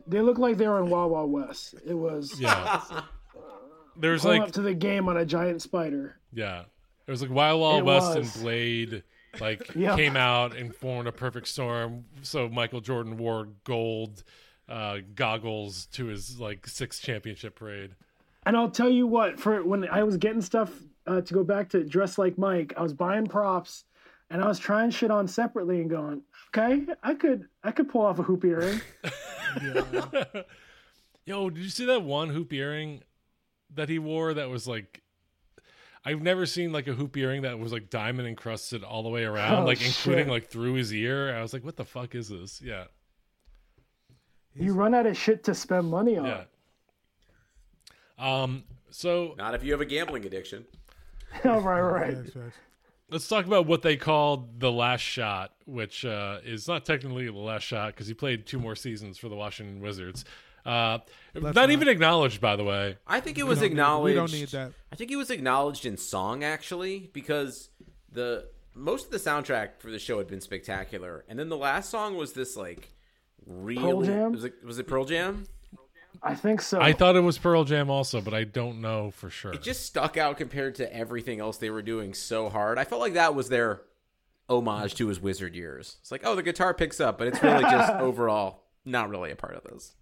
[0.08, 1.76] They looked like they were in Wild Wild West.
[1.86, 2.82] It was yeah.
[3.95, 6.18] There's pulling like up to the game on a giant spider.
[6.34, 6.64] Yeah.
[7.08, 8.36] It was like Wild Wild It West was.
[8.36, 9.03] and Blade
[9.39, 9.95] like Yeah.
[9.95, 12.05] came out and formed a perfect storm.
[12.22, 14.24] So Michael Jordan wore gold
[14.70, 17.91] uh, goggles to his like sixth championship parade.
[18.48, 20.72] And I'll tell you what, for when I was getting stuff
[21.06, 23.84] uh, to go back to dress like Mike, I was buying props
[24.30, 26.22] and I was trying shit on separately and going,
[26.56, 28.80] okay, I could I could pull off a hoop earring.
[31.26, 33.02] Yo, did you see that one hoop earring
[33.76, 35.02] that he wore that was like
[36.06, 39.26] I've never seen like a hoop earring that was like diamond encrusted all the way
[39.26, 40.32] around, Oh, like including shit.
[40.32, 41.36] like through his ear.
[41.36, 42.62] I was like, what the fuck is this?
[42.62, 42.86] Yeah.
[44.56, 46.26] you run out of shit to spend money on.
[46.26, 46.43] Yeah.
[48.18, 50.65] Um so Not if you have a gambling addiction.
[51.45, 52.18] oh, right, right.
[52.18, 52.57] Facts, facts.
[53.09, 57.32] Let's talk about what they called the last shot, which uh, is not technically the
[57.34, 60.26] last shot because he played two more seasons for the Washington Wizards.
[60.65, 60.99] Uh,
[61.34, 61.72] not, not.
[61.72, 62.97] even acknowledged, by the way.
[63.07, 64.74] I think it was don't need- we don't need that.
[64.91, 67.70] I think it was acknowledged in song actually because
[68.11, 71.89] the most of the soundtrack for the show had been spectacular, and then the last
[71.89, 72.93] song was this like
[73.45, 74.34] really Jam?
[74.34, 75.45] Was, it, was it Pearl Jam?
[76.24, 76.82] I think so.
[76.82, 79.53] I thought it was Pearl Jam also, but I don't know for sure.
[79.53, 82.78] It just stuck out compared to everything else they were doing so hard.
[82.78, 83.82] I felt like that was their
[84.49, 85.97] homage to his wizard years.
[86.01, 89.36] It's like, oh, the guitar picks up, but it's really just overall not really a
[89.36, 89.95] part of this.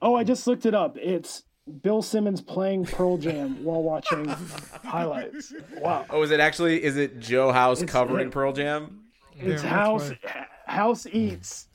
[0.00, 0.96] Oh, I just looked it up.
[0.96, 1.42] It's
[1.82, 4.26] Bill Simmons playing Pearl Jam while watching
[4.84, 5.52] highlights.
[5.78, 6.06] Wow.
[6.10, 6.82] Oh, is it actually?
[6.82, 9.00] Is it Joe House It's- covering it- Pearl Jam?
[9.40, 11.68] It's Damn, House that's House Eats.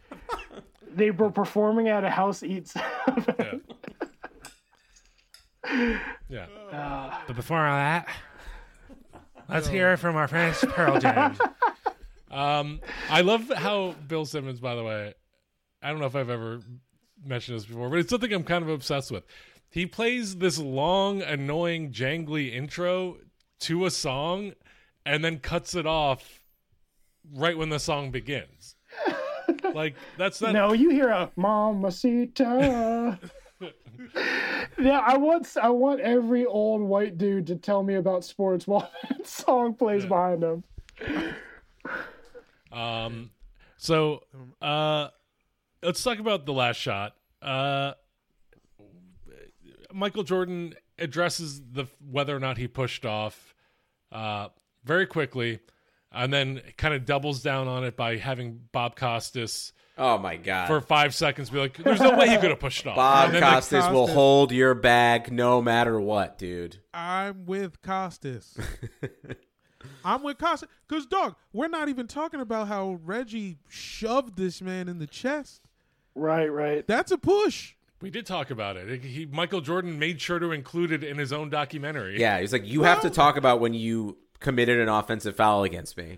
[0.96, 2.74] they were performing at a House Eats.
[2.76, 3.54] yeah.
[5.64, 8.08] Uh, But before all that,
[9.50, 11.38] let's hear it from our friends Pearl Jam.
[12.32, 15.14] um, I love how Bill Simmons, by the way,
[15.82, 16.60] I don't know if I've ever
[17.26, 19.24] mentioned this before, but it's something I'm kind of obsessed with.
[19.70, 23.18] He plays this long, annoying, jangly intro
[23.62, 24.54] to a song
[25.06, 26.40] and then cuts it off
[27.36, 28.76] right when the song begins.
[29.74, 33.18] like that's not no, you hear a Mamacita.
[34.80, 38.90] yeah, I want I want every old white dude to tell me about sports while
[39.10, 40.64] that song plays behind him.
[42.72, 43.32] Um,
[43.78, 44.24] so
[44.62, 45.10] uh,
[45.82, 47.16] let's talk about the last shot.
[47.42, 47.94] Uh,
[49.94, 53.54] Michael Jordan addresses the whether or not he pushed off
[54.12, 54.48] uh,
[54.84, 55.60] very quickly,
[56.12, 60.68] and then kind of doubles down on it by having Bob Costas Oh my god!
[60.68, 63.36] for five seconds be like, "There's no way he could have pushed off." Bob And
[63.36, 66.78] then they- Costas will hold your bag no matter what, dude.
[66.94, 68.58] I'm with Costas.
[70.06, 70.70] I'm with Costas.
[70.88, 75.62] Because, dog, we're not even talking about how Reggie shoved this man in the chest.
[76.16, 76.86] Right, right.
[76.88, 77.74] That's a push.
[78.02, 79.02] we did talk about it.
[79.04, 82.20] He, Michael Jordan made sure to include it in his own documentary.
[82.20, 85.98] Yeah, he's like, you have to talk about when you committed an offensive foul against
[85.98, 86.18] me.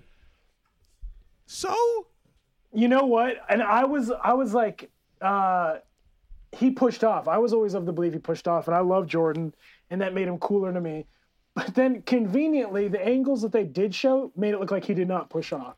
[1.46, 2.08] So,
[2.76, 3.38] You know what?
[3.50, 5.78] And I was I was like, uh,
[6.52, 7.28] he pushed off.
[7.28, 9.54] I was always of the belief he pushed off, and I love Jordan,
[9.90, 11.06] and that made him cooler to me.
[11.54, 15.08] But then conveniently, the angles that they did show made it look like he did
[15.08, 15.76] not push off.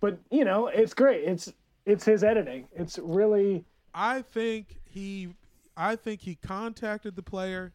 [0.00, 1.24] But you know, it's great.
[1.24, 1.52] It's
[1.84, 2.68] it's his editing.
[2.74, 5.34] It's really I think he
[5.76, 7.72] I think he contacted the player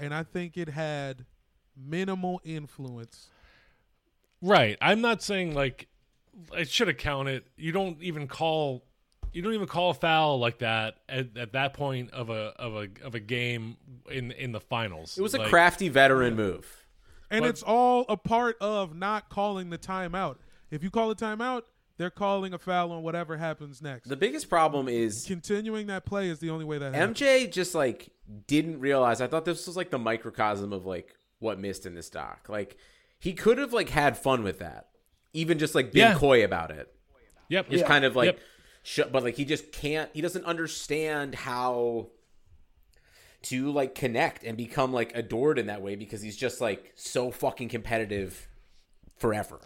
[0.00, 1.24] and I think it had
[1.76, 3.30] minimal influence.
[4.40, 4.76] Right.
[4.80, 5.88] I'm not saying like
[6.52, 7.44] it should have counted.
[7.56, 8.84] You don't even call
[9.32, 12.74] you don't even call a foul like that at, at that point of a of
[12.76, 13.76] a of a game
[14.10, 15.18] in in the finals.
[15.18, 16.86] It was a crafty veteran move.
[17.30, 20.36] And But- it's all a part of not calling the timeout.
[20.70, 21.62] If you call a timeout,
[21.96, 24.08] they're calling a foul on whatever happens next.
[24.08, 27.20] The biggest problem is Continuing that play is the only way that happens.
[27.20, 28.10] MJ just like
[28.46, 29.20] didn't realize.
[29.20, 32.46] I thought this was like the microcosm of like what missed in this doc.
[32.48, 32.76] Like
[33.18, 34.88] he could have like had fun with that,
[35.34, 36.14] even just like being Yeah.
[36.18, 36.88] coy about it.
[37.48, 37.68] Yep.
[37.70, 38.40] Just kind of like, Yep.
[38.82, 40.10] sh- but like he just can't.
[40.14, 42.08] He doesn't understand how
[43.42, 47.30] to like connect and become like adored in that way because he's just like so
[47.30, 48.48] fucking competitive
[49.18, 49.60] forever.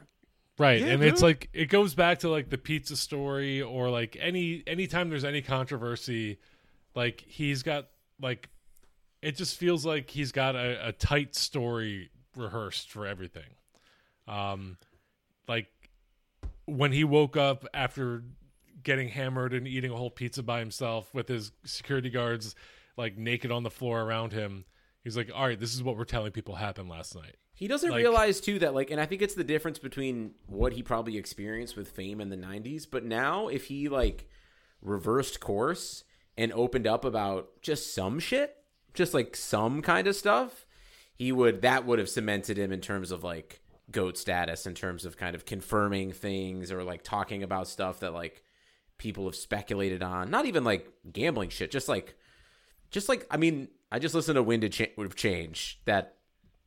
[0.59, 0.81] Right.
[0.81, 4.65] Yeah, and it's like it goes back to like the pizza story or like any
[4.67, 6.41] anytime there's any controversy,
[6.97, 7.87] like he's got
[8.21, 8.49] like
[9.23, 13.51] it just feels like he's got a, a tight story rehearsed for everything.
[14.27, 14.79] Um
[15.49, 15.67] like
[16.67, 18.23] when he woke up after
[18.83, 22.55] getting hammered and eating a whole pizza by himself with his security guards
[22.97, 24.65] like naked on the floor around him,
[25.03, 27.91] he's like, "All right, this is what we're telling people happened last night." He doesn't
[27.91, 31.17] Like- realize too that like, and I think it's the difference between what he probably
[31.17, 34.29] experienced with fame in the '90s, but now if he like
[34.81, 36.05] reversed course
[36.37, 38.57] and opened up about just some shit,
[38.95, 40.67] just like some kind of stuff,
[41.15, 45.05] he would that would have cemented him in terms of like goat status, in terms
[45.05, 48.43] of kind of confirming things or like talking about stuff that like
[48.99, 50.31] people have speculated on.
[50.31, 52.17] Not even like gambling shit, just like
[52.91, 56.17] just like I mean, I just listened to Wind of Cha- of Change that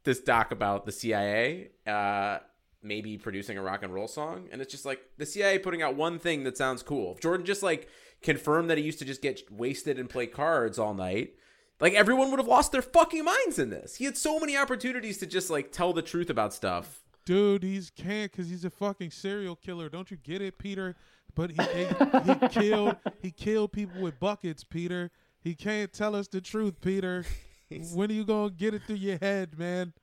[0.04, 2.40] this doc about the CIA uh,
[2.82, 5.96] maybe producing a rock and roll song, and it's just like the CIA putting out
[5.96, 7.14] one thing that sounds cool.
[7.14, 7.88] If Jordan just like
[8.22, 11.36] confirmed that he used to just get wasted and play cards all night,
[11.80, 13.96] like everyone would have lost their fucking minds in this.
[13.96, 17.01] He had so many opportunities to just like tell the truth about stuff.
[17.26, 19.90] Dude, he's can't because he's a fucking serial killer.
[19.90, 20.96] Don't you get it, Peter?
[21.36, 21.86] But he, he,
[22.34, 25.12] he killed he killed people with buckets, Peter.
[25.40, 27.26] He can't tell us the truth, Peter.
[27.94, 29.94] when are you gonna get it through your head, man?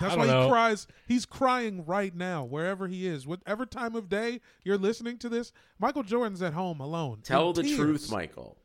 [0.00, 0.48] That's I why he know.
[0.50, 0.86] cries.
[1.06, 5.50] He's crying right now, wherever he is, whatever time of day you're listening to this.
[5.78, 7.20] Michael Jordan's at home alone.
[7.22, 7.76] Tell the tears.
[7.76, 8.58] truth, Michael.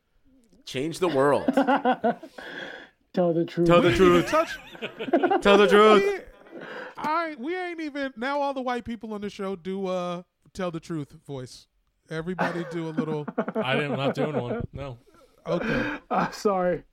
[0.66, 1.46] Change the world.
[3.14, 3.66] Tell the truth.
[3.66, 4.30] Tell the We didn't even truth.
[4.30, 5.40] touch.
[5.42, 6.24] Tell the truth.
[6.58, 6.64] We,
[6.96, 8.40] I we ain't even now.
[8.40, 10.22] All the white people on the show do uh
[10.54, 11.66] tell the truth voice.
[12.10, 13.26] Everybody do a little.
[13.54, 14.66] I didn't, I'm not doing one.
[14.72, 14.96] No.
[15.46, 15.98] Okay.
[16.10, 16.84] Ah, sorry.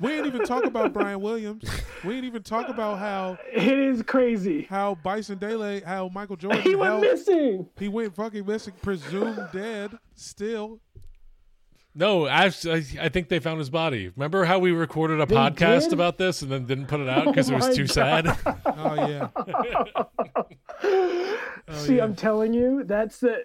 [0.00, 1.62] We ain't even talk about Brian Williams.
[2.04, 4.62] We ain't even talk about how It is crazy.
[4.68, 7.68] how Bison Dele, how Michael Jordan He went held- missing.
[7.78, 9.92] he went fucking missing, presumed dead.
[10.16, 10.80] Still,
[11.94, 14.10] No, I, I think they found his body.
[14.14, 15.92] Remember how we recorded a They podcast did?
[15.94, 17.92] about this and then didn't put it out because it Oh was too God.
[17.92, 18.38] sad?
[18.66, 19.28] oh yeah,
[20.82, 22.04] Oh, See, yeah.
[22.04, 23.44] I'm telling you, that's the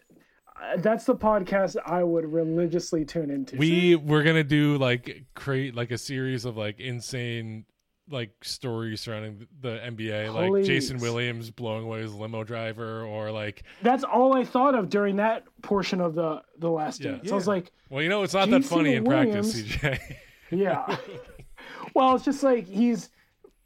[0.62, 3.58] uh, that's the podcast I would religiously tune into.
[3.58, 7.66] we were gonna do like create like a series of like insane
[8.10, 13.64] like stories surrounding the NBA, like Jason Williams blowing away his limo driver, or like,
[13.82, 17.12] That's all I thought of during that portion of the the last Yeah.
[17.14, 17.32] dance.
[17.32, 20.00] I was like, well, you know, it's not that Jason funny in practice, CJ.
[20.52, 20.98] yeah.
[21.96, 23.10] well, it's just like he's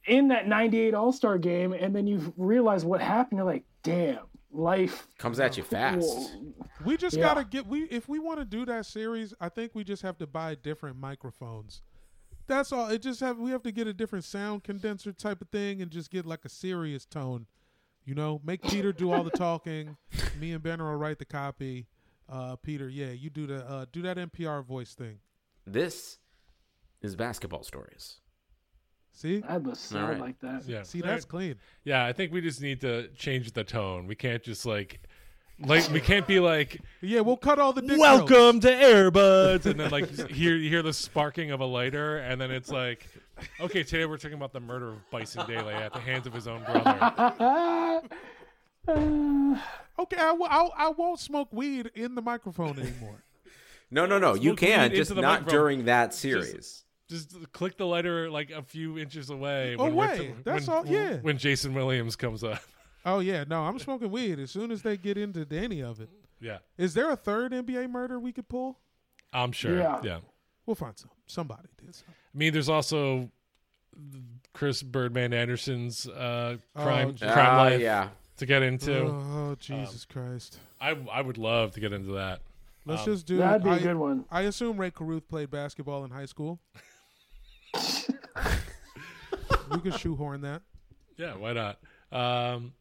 [0.06, 3.40] in that '98 All Star game, and then you realize what happened.
[3.40, 4.20] You're like, damn,
[4.52, 5.08] life.
[5.18, 6.36] Comes at you fast.
[6.86, 7.24] we just Yeah.
[7.24, 9.34] gotta get we if we want to do that series.
[9.42, 11.82] I think we just have to buy different microphones.
[12.50, 12.90] That's all.
[12.90, 15.90] It just have we have to get a different sound condenser type of thing and
[15.92, 17.46] just get like a serious tone.
[18.06, 19.96] You know, make Peter do all the talking.
[20.40, 21.86] Me and Ben will write the copy.
[22.28, 25.20] Uh, Peter, yeah, you do the uh, do that NPR voice thing.
[25.66, 26.18] This
[27.02, 28.18] is basketball stories.
[29.12, 30.20] See, I'd sound All right.
[30.20, 30.64] like that.
[30.66, 31.56] Yeah, see, that's clean.
[31.84, 32.06] yeah.
[32.06, 34.08] I think we just need to change the tone.
[34.08, 35.02] We can't just like,
[35.62, 38.00] like we can't be like, Yeah, we'll cut all the dick jokes.
[38.02, 42.40] "Welcome to Airbuds," and then like hear you hear the sparking of a lighter, and
[42.40, 43.08] then it's like,
[43.60, 46.48] okay, today we're talking about the murder of Bison Dele at the hands of his
[46.48, 48.02] own brother.
[50.00, 53.24] Okay, I, w- I'll, I won't smoke weed in the microphone anymore.
[53.92, 54.36] No, no, no.
[54.36, 55.60] You Smoke can weed just into the not microphone.
[55.60, 56.84] during that series.
[57.10, 59.76] Just click the lighter like a few inches away.
[59.80, 60.32] Oh, away.
[60.38, 61.16] we're That's when, all- yeah.
[61.18, 62.62] When Jason Williams comes up.
[63.06, 66.10] Oh yeah, no, I'm smoking weed as soon as they get into any of it.
[66.42, 68.80] Yeah, Is there a third NBA murder we could pull?
[69.34, 69.78] I'm sure.
[69.78, 70.00] Yeah.
[70.04, 70.20] yeah.
[70.66, 71.10] We'll find some.
[71.28, 71.94] Somebody did.
[71.94, 72.14] Something.
[72.34, 73.30] I mean, there's also
[74.54, 78.10] Chris Birdman Anderson's uh, crime Oh, crime Ah, life yeah.
[78.38, 79.02] to get into.
[79.04, 80.60] Oh, Jesus Christ!
[80.80, 82.42] I I would love to get into that.
[82.86, 83.38] Let's um, just do.
[83.38, 84.26] That'd be I, a good one.
[84.32, 86.60] I assume Rae Carruth played basketball in high school.
[89.72, 90.62] we could shoehorn that.
[91.18, 91.80] Yeah, why not?
[92.12, 92.74] Um,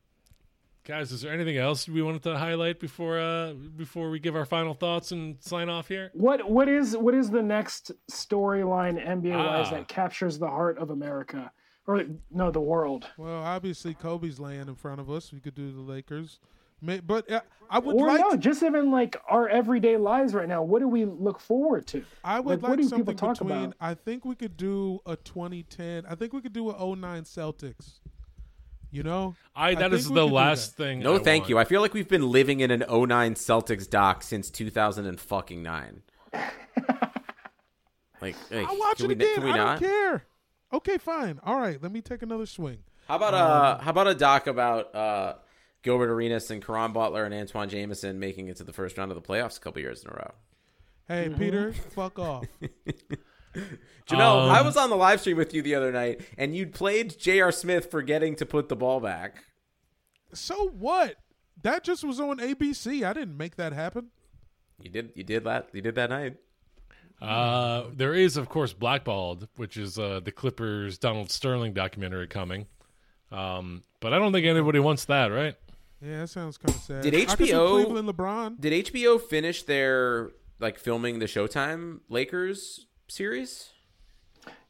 [0.89, 4.47] guys, is there anything else we wanted to highlight before uh before we give our
[4.47, 6.11] final thoughts and sign off here?
[6.15, 9.71] What what is what is the next storyline NBA wise Ah.
[9.77, 11.53] that captures the heart of America
[11.87, 13.07] or no the world?
[13.19, 15.33] Well, obviously Kobe's laying in front of us.
[15.33, 16.41] We could do the Lakers,
[16.81, 20.49] May, but uh, I would Or like no, just even like our everyday lives right
[20.49, 20.63] now.
[20.63, 22.03] What do we look forward to?
[22.25, 23.65] I would Like, what like, do people something talk between.
[23.65, 23.75] about?
[23.81, 26.07] I think we could do a 2010.
[26.09, 28.01] I think we could do a 09 Celtics.
[28.91, 31.01] You know, I that think is the last thing.
[31.01, 31.51] No, I thank want.
[31.51, 31.59] you.
[31.59, 36.03] I feel like we've been living in an 09 Celtics doc since 2009.
[38.21, 39.35] like, hey, I'll watch can it we, again.
[39.35, 39.81] Can we I not?
[39.81, 40.25] don't care.
[40.73, 41.39] Okay, fine.
[41.45, 42.79] All right, let me take another swing.
[43.07, 45.35] How about uh how about a doc about uh
[45.83, 49.15] Gilbert Arenas and Caron Butler and Antawn Jamison making it to the first round of
[49.15, 50.33] the playoffs a couple years in a row?
[51.07, 51.39] Hey, Mm-hmm.
[51.39, 52.45] Peter, fuck off.
[54.09, 56.67] Jamel, Um, I was on the live stream with you the other night, and you
[56.67, 57.53] played J.R.
[57.53, 59.45] Smith forgetting to put the ball back.
[60.33, 61.17] So what?
[61.63, 63.07] That just was on ABC.
[63.07, 64.09] I didn't make that happen.
[64.81, 66.37] You did, you did that, you did that night.
[67.21, 72.67] Uh, there is, of course, Blackballed, which is uh, the Clippers Donald Sterling documentary coming.
[73.33, 75.55] Um, but I don't think anybody wants that, right?
[76.01, 77.03] Yeah, that sounds kind of sad.
[77.03, 78.61] Did I could do HBO Cleveland LeBron?
[78.61, 80.31] Did HBO finish their
[80.61, 83.71] like filming the Showtime Lakers series?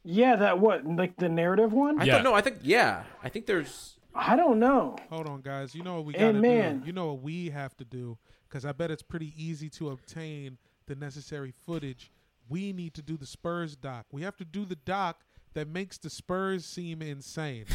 [0.04, 2.00] Yeah, that what like the narrative one?
[2.00, 2.14] I Yeah.
[2.14, 4.96] thought no, I think yeah, I think there's I don't know.
[5.10, 5.74] Hold on, guys.
[5.74, 6.80] You know what we got to man.
[6.80, 6.86] do.
[6.86, 8.18] You know what we have to do
[8.48, 12.10] because I bet it's pretty easy to obtain the necessary footage.
[12.48, 14.06] We need to do the Spurs doc.
[14.10, 15.24] We have to do the doc
[15.54, 17.66] that makes the Spurs seem insane.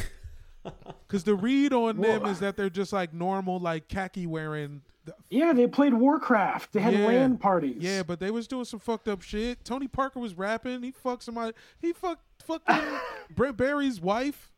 [1.08, 4.82] Because the read on them is that they're just like normal, like khaki wearing.
[5.30, 6.74] Yeah, they played Warcraft.
[6.74, 7.06] They had Yeah.
[7.06, 7.78] LAN parties.
[7.80, 9.64] Yeah, but they was doing some fucked up shit.
[9.64, 10.82] Tony Parker was rapping.
[10.82, 11.54] He fucked somebody.
[11.80, 12.84] He fucked fucking
[13.36, 14.50] Brent Barry's wife.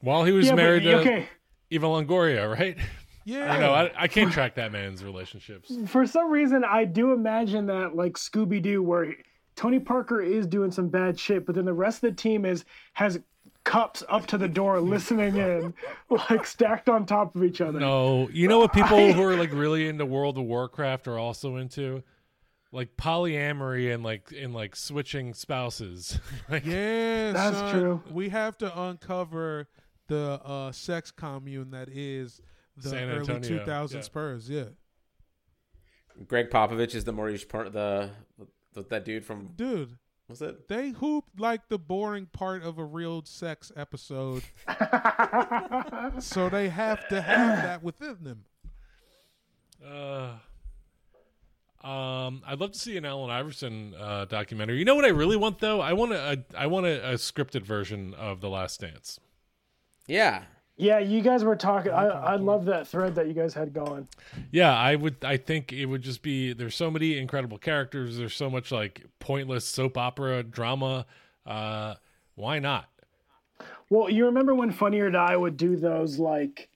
[0.00, 1.28] While he was Yeah, but- married to okay.
[1.68, 2.78] Eva Longoria, right?
[3.26, 3.74] Yeah, I know.
[3.74, 5.70] I, I can't track that man's relationships.
[5.86, 9.14] For some reason, I do imagine that like Scooby Doo, where
[9.54, 12.64] Tony Parker is doing some bad shit, but then the rest of the team is
[12.94, 13.20] has
[13.70, 15.72] cups up to the door, listening in,
[16.10, 17.78] like stacked on top of each other.
[17.78, 21.56] No, you know what people who are like really into World of Warcraft are also
[21.56, 22.02] into?
[22.72, 26.18] Like polyamory and like in like switching spouses.
[26.48, 28.02] like, Yeah, That's son, true.
[28.10, 29.68] We have to uncover
[30.08, 32.40] the uh, sex commune that is
[32.76, 34.02] the San early 2000 yeah.
[34.02, 34.50] Spurs.
[34.50, 34.64] Yeah,
[36.26, 38.10] Gregg Popovich is the Maurice per- the,
[38.72, 39.96] the that dude from dude,
[40.30, 40.68] what's it?
[40.68, 44.42] they hoop like the boring part of a real sex episode,
[46.20, 48.44] so they have to have that within them.
[49.84, 50.32] Uh,
[51.86, 54.78] um, I'd love to see an Allen Iverson uh, documentary.
[54.78, 55.80] You know what I really want though?
[55.80, 59.18] I want a, I want a, a scripted version of The Last Dance.
[60.06, 60.44] Yeah,
[60.80, 61.92] Yeah, you guys were talking.
[61.92, 64.08] I, I love that thread that you guys had going.
[64.50, 65.16] Yeah, I would.
[65.22, 66.54] I think it would just be.
[66.54, 68.16] There's so many incredible characters.
[68.16, 71.04] There's so much like pointless soap opera drama.
[71.44, 71.96] Uh,
[72.34, 72.88] why not?
[73.90, 76.70] Well, you remember when Funny or Die would do those like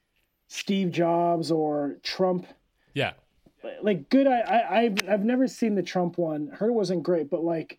[0.48, 2.46] Steve Jobs or Trump
[2.92, 3.12] Yeah,
[3.82, 6.48] like good I, I I've I've never seen the Trump one.
[6.48, 7.78] Heard it wasn't great, but like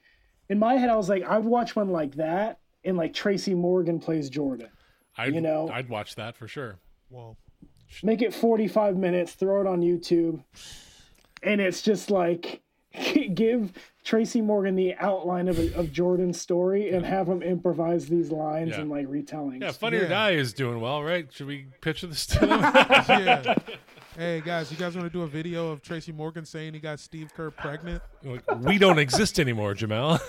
[0.49, 3.99] in my head I was like I'd watch one like that and like Tracy Morgan
[3.99, 4.69] plays Jordan.
[5.17, 6.77] I'd, You know- I'd watch that for sure.
[7.09, 7.37] Well,
[8.03, 10.43] Make it 45 minutes, throw it on YouTube.
[11.43, 12.61] And it's just like
[13.33, 13.71] give
[14.03, 18.71] Tracy Morgan the outline of, a, of Jordan's story and have him improvise these lines
[18.71, 18.81] Yeah.
[18.81, 19.61] and like retellings.
[19.61, 20.07] Yeah, Funny or Yeah.
[20.09, 21.31] Die is doing well, right?
[21.31, 22.59] Should we pitch this to them?
[23.07, 23.55] yeah.
[24.17, 26.99] hey guys, you guys want to do a video of Tracy Morgan saying he got
[26.99, 28.01] Steve Kerr pregnant?
[28.23, 30.19] Like, we don't exist anymore, Jamel.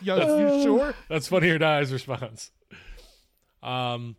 [0.00, 0.94] Yo, you sure?
[1.08, 2.50] That's Funny or Die's response.
[3.64, 4.16] Um,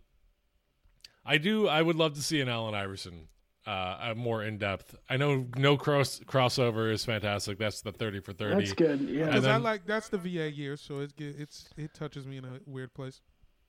[1.25, 1.67] I do.
[1.67, 3.27] I would love to see an Allen Iverson,
[3.65, 4.95] uh, more in depth.
[5.09, 7.57] I know no cross crossover is fantastic.
[7.57, 8.55] That's the thirty for thirty.
[8.55, 9.01] That's good.
[9.01, 9.25] Yeah.
[9.27, 12.45] Because I like that's the VA year, so it's get- it's it touches me in
[12.45, 13.21] a weird place.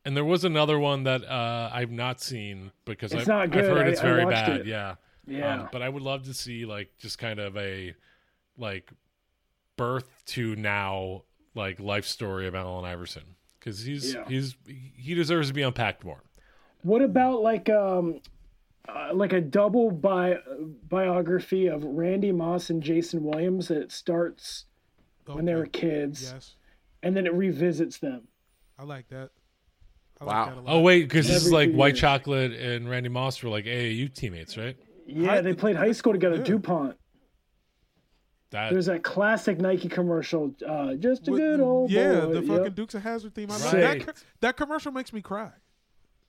[0.04, 3.86] And there was another one that uh, I've not seen because I've, not I've heard
[3.86, 4.60] I- it's I very watched bad.
[4.60, 4.66] it.
[4.66, 4.94] Yeah,
[5.26, 5.62] Yeah.
[5.62, 7.94] Um, but I would love to see like just kind of a
[8.58, 8.92] like
[9.76, 11.22] birth to now
[11.54, 13.24] like life story of Allen Iverson
[13.66, 14.24] because he's Yeah.
[14.28, 14.56] he's
[14.96, 16.22] he deserves to be unpacked more.
[16.82, 18.20] What about like um
[18.88, 20.38] uh, like a double bi-
[20.88, 24.66] biography of Randy Moss and Jason Williams that starts
[25.26, 26.54] when they were kids Yes,
[27.02, 28.28] and then it revisits them.
[28.78, 29.30] I like that.
[30.20, 30.32] I Wow.
[30.46, 30.72] Like that a lot.
[30.72, 32.00] Oh wait, because this is like White years.
[32.00, 34.76] Chocolate and Randy Moss were like AAU teammates, right?
[35.08, 36.36] Yeah, they played high school together.
[36.36, 36.44] Yeah.
[36.44, 36.96] DuPont.
[38.50, 40.54] That There's that classic Nike commercial.
[40.66, 42.34] Uh, just a With- good old yeah, boy.
[42.34, 42.58] the Yep.
[42.58, 43.50] fucking Dukes of Hazzard theme.
[43.50, 44.06] I Right.
[44.06, 44.24] that.
[44.40, 45.50] That commercial makes me cry.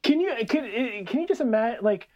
[0.03, 2.07] Can you can can you just imagine like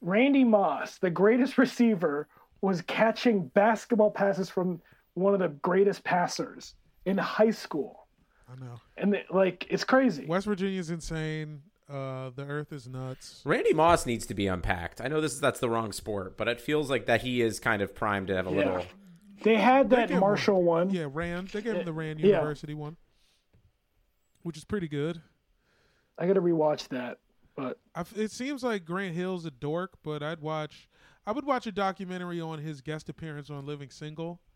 [0.00, 2.28] Randy Moss, the greatest receiver,
[2.60, 4.80] was catching basketball passes from
[5.14, 6.74] one of the greatest passers
[7.04, 8.06] in high school.
[8.50, 8.80] I know.
[8.96, 10.26] And it- like it's crazy.
[10.26, 11.62] West Virginia's insane.
[11.88, 13.40] Uh, the Earth is nuts.
[13.46, 15.00] Randy Moss needs to be unpacked.
[15.00, 17.58] I know this is that's the wrong sport, but it feels like that he is
[17.60, 18.84] kind of primed to have a little.
[19.42, 20.90] They had that get Marshall one.
[20.90, 21.48] Yeah, Rand.
[21.48, 22.26] They gave him the Rand Yeah.
[22.36, 22.96] University one,
[24.42, 25.20] which is pretty good.
[26.18, 27.18] I got to rewatch that.
[27.56, 30.88] But I f it seems like Grant Hill's a dork, but I'd watch.
[31.26, 34.40] I would watch a documentary on his guest appearance on Living Single.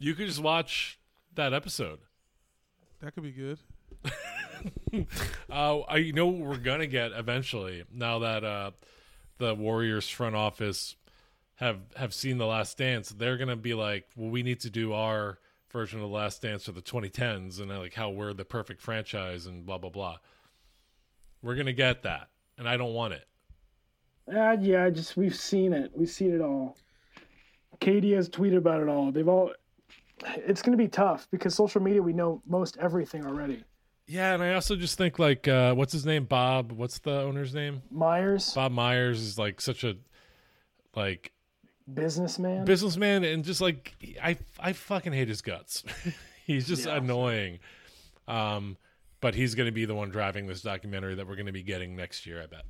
[0.00, 0.96] You could just watch
[1.34, 1.98] that episode.
[3.00, 3.58] That could be good.
[5.50, 8.70] Uh, I you know what we're gonna get eventually now that uh,
[9.38, 10.96] the Warriors front office
[11.58, 13.10] have have seen the Last Dance.
[13.10, 15.38] They're gonna be like, well, we need to do our
[15.70, 19.46] version of the Last Dance for the 2010s, and like how we're the perfect franchise
[19.46, 20.16] and blah blah blah.
[21.42, 23.26] We're gonna get that, and I don't want it.
[24.34, 25.90] uh, yeah, I just we've seen it.
[25.94, 26.76] We've seen it all.
[27.80, 29.12] KD has tweeted about it all.
[29.12, 29.52] They've all.
[30.24, 33.62] It's going to be tough because social media we know most everything already.
[34.08, 36.24] Yeah, and I also just think like, uh, what's his name?
[36.24, 36.72] Bob.
[36.72, 37.82] What's the owner's name?
[37.90, 39.96] Myers, Bob Myers is like such a
[40.96, 41.30] like
[41.94, 42.64] businessman.
[42.64, 45.84] businessman and just like I I fucking hate his guts.
[46.46, 47.58] he's just annoying.
[48.26, 48.76] Um
[49.20, 51.62] but he's going to be the one driving this documentary that we're going to be
[51.62, 52.62] getting next year, I bet.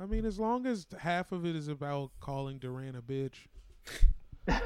[0.00, 3.48] I mean, as long as half of it is about calling Durant a bitch,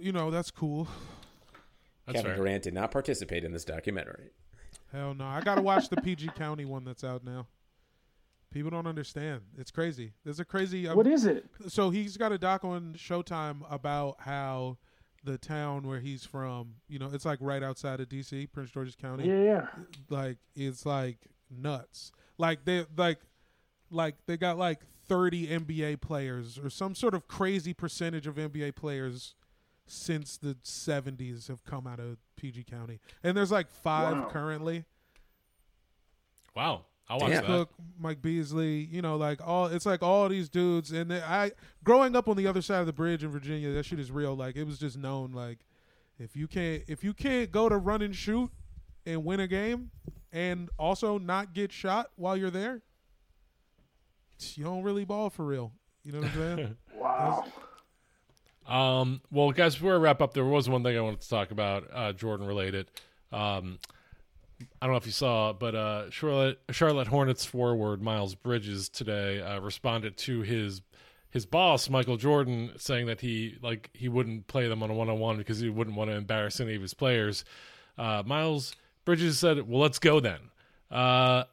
[0.00, 0.86] you know that's cool.
[2.06, 2.36] That's Kevin fair.
[2.36, 4.30] Durant did not participate in this documentary.
[4.92, 7.46] Hell no, I gotta watch the PG County one that's out now.
[8.52, 9.42] People don't understand.
[9.56, 10.12] It's crazy.
[10.24, 10.88] There's a crazy.
[10.88, 11.46] um, what is it?
[11.68, 14.76] so he's got a doc on Showtime about how
[15.22, 18.96] the town where he's from, you know, it's like right outside of DC, Prince George's
[18.96, 19.28] County.
[19.28, 19.66] Yeah, yeah.
[20.08, 21.18] Like it's like
[21.50, 22.10] nuts.
[22.38, 23.18] Like they like
[23.90, 28.74] like they got like 30 NBA players or some sort of crazy percentage of NBA
[28.76, 29.34] players
[29.86, 32.98] since the 70s have come out of PG County.
[33.22, 34.28] And there's like 5 Wow.
[34.30, 34.84] currently.
[36.54, 36.84] Wow.
[37.10, 37.42] I'll watch Damn.
[37.42, 37.46] that.
[37.48, 41.50] Cook, Mike Beasley, you know, like all it's like all these dudes, and they, I
[41.82, 44.36] growing up on the other side of the bridge in Virginia, that shit is real.
[44.36, 45.58] Like it was just known, like
[46.20, 48.50] if you can't if you can't go to run and shoot
[49.04, 49.90] and win a game,
[50.32, 52.80] and also not get shot while you're there,
[54.54, 55.72] you don't really ball for real.
[56.04, 56.76] You know what I'm saying?
[56.94, 57.44] Wow.
[58.68, 61.50] Um, well, guys, before I wrap up, there was one thing I wanted to talk
[61.50, 62.90] about, uh, Jordan related.
[63.32, 63.78] Um,
[64.80, 69.40] I don't know if you saw, but uh, Charlotte Charlotte Hornets forward Miles Bridges today
[69.40, 70.82] uh, responded to his
[71.30, 75.08] his boss Michael Jordan saying that he like he wouldn't play them on a one
[75.08, 77.44] on one because he wouldn't want to embarrass any of his players.
[77.96, 80.40] Uh, Miles Bridges said, "Well, let's go then."
[80.90, 81.44] Uh,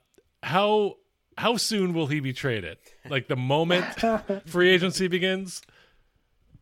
[0.44, 0.96] how
[1.38, 2.78] how soon will he be traded?
[3.10, 3.86] Like the moment
[4.48, 5.62] free agency begins,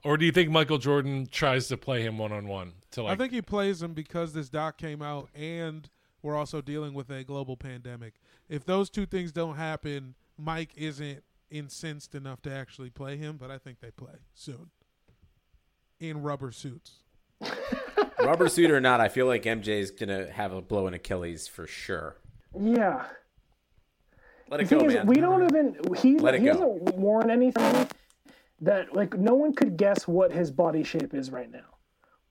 [0.03, 2.73] or do you think Michael Jordan tries to play him one on one
[3.03, 3.13] like?
[3.13, 5.89] I think he plays him because this doc came out and
[6.25, 8.15] we're also dealing with a global pandemic.
[8.49, 13.51] If those two things don't happen, Mike isn't incensed enough to actually play him, but
[13.51, 14.71] I think they play soon.
[15.99, 16.93] In rubber suits.
[18.19, 21.67] Rubber suit or not, I feel like MJ's gonna have a blow in Achilles for
[21.67, 22.15] sure.
[22.59, 23.05] Yeah.
[24.49, 25.05] Let The it go, thing is, man.
[25.05, 26.53] we don't even he Let it he go.
[26.53, 27.87] hasn't worn anything
[28.61, 31.77] that like no one could guess what his body shape is right now.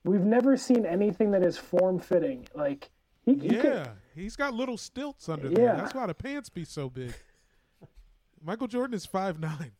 [0.04, 2.48] We've never seen anything that is form fitting.
[2.54, 2.90] Like
[3.24, 5.54] he, he Yeah, could, he's got little stilts under Yeah.
[5.54, 5.76] there.
[5.76, 7.14] That's why the pants be so big.
[8.44, 9.72] Michael Jordan is five nine.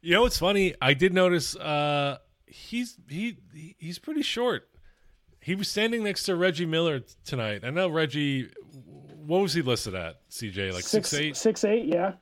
[0.00, 0.74] You know what's funny?
[0.80, 4.68] I did notice uh, he's he he- he's pretty short.
[5.40, 7.64] He was standing next to Reggie Miller t- tonight.
[7.64, 8.48] I know Reggie.
[9.26, 10.20] What was he listed at?
[10.30, 11.36] CJ like six, eight.
[11.36, 12.14] six eight, yeah.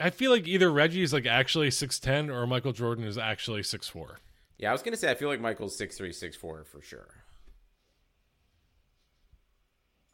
[0.00, 3.62] I feel like either Reggie is like actually six ten or Michael Jordan is actually
[3.62, 4.18] six four.
[4.58, 7.06] Yeah, I was gonna say I feel like Michael's six three, six four for sure.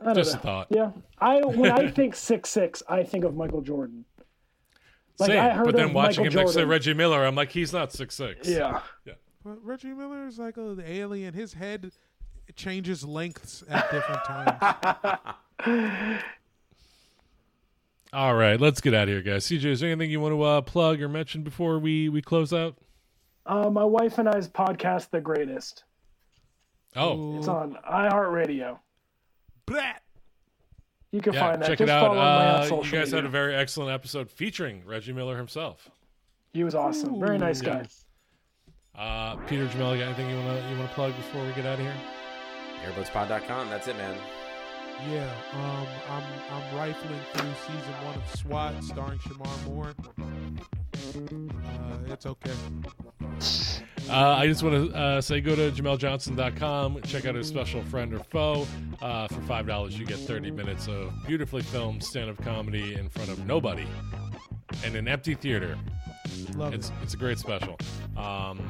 [0.07, 0.39] I Just know.
[0.39, 0.67] a thought.
[0.71, 4.05] Yeah, I when I think six six, I think of Michael Jordan.
[5.19, 5.41] Like Same.
[5.41, 7.93] I heard but then watching Michael him next to Reggie Miller, I'm like, he's not
[7.93, 8.49] six six.
[8.49, 11.35] Yeah, But Reggie Miller is like an alien.
[11.35, 11.93] His head
[12.57, 16.23] changes lengths at different times.
[18.13, 19.47] All right, let's get out of here, guys.
[19.47, 22.53] CJ, is there anything you want to uh, plug or mention before we we close
[22.53, 22.77] out?
[23.47, 25.85] uh, my wife and I's podcast, The Greatest.
[26.95, 28.79] Oh, It's on iHeartRadio.
[29.67, 29.83] Blah.
[31.13, 31.69] You can yeah, find that.
[31.69, 32.07] check Just it out.
[32.07, 35.37] follow me on Uh, you social guys had a very excellent episode featuring Reggie Miller
[35.37, 35.91] himself.
[36.55, 37.21] He was awesome.
[37.21, 37.85] Very nice yeah.
[38.95, 39.01] guy.
[39.03, 41.53] Uh, Peter Jamel, you got anything you want to you want to plug before we
[41.53, 41.95] get out of here?
[42.87, 43.71] Airboatspod.com.
[43.71, 44.17] That's it, man.
[45.11, 49.95] Yeah, um, I'm I'm rifling through season one of SWAT, starring Shemar Moore.
[50.95, 52.53] Uh, it's okay.
[54.11, 58.13] Uh, I just want to uh, say go to jameljohnson.com, check out his special friend
[58.13, 58.67] or foe.
[59.01, 63.31] Uh, for $5, you get 30 minutes of beautifully filmed stand up comedy in front
[63.31, 63.87] of nobody
[64.85, 65.79] in an empty theater.
[66.57, 66.95] Love It's, it.
[67.03, 67.79] it's a great special.
[68.17, 68.61] Um,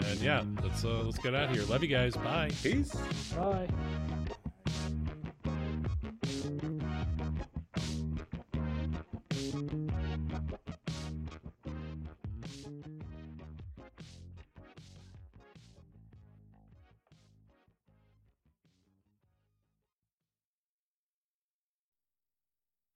[0.00, 1.64] and yeah, let's uh, let's get out of here.
[1.64, 2.14] Love you guys.
[2.16, 2.50] Bye.
[2.62, 2.94] Peace.
[3.34, 3.68] Bye.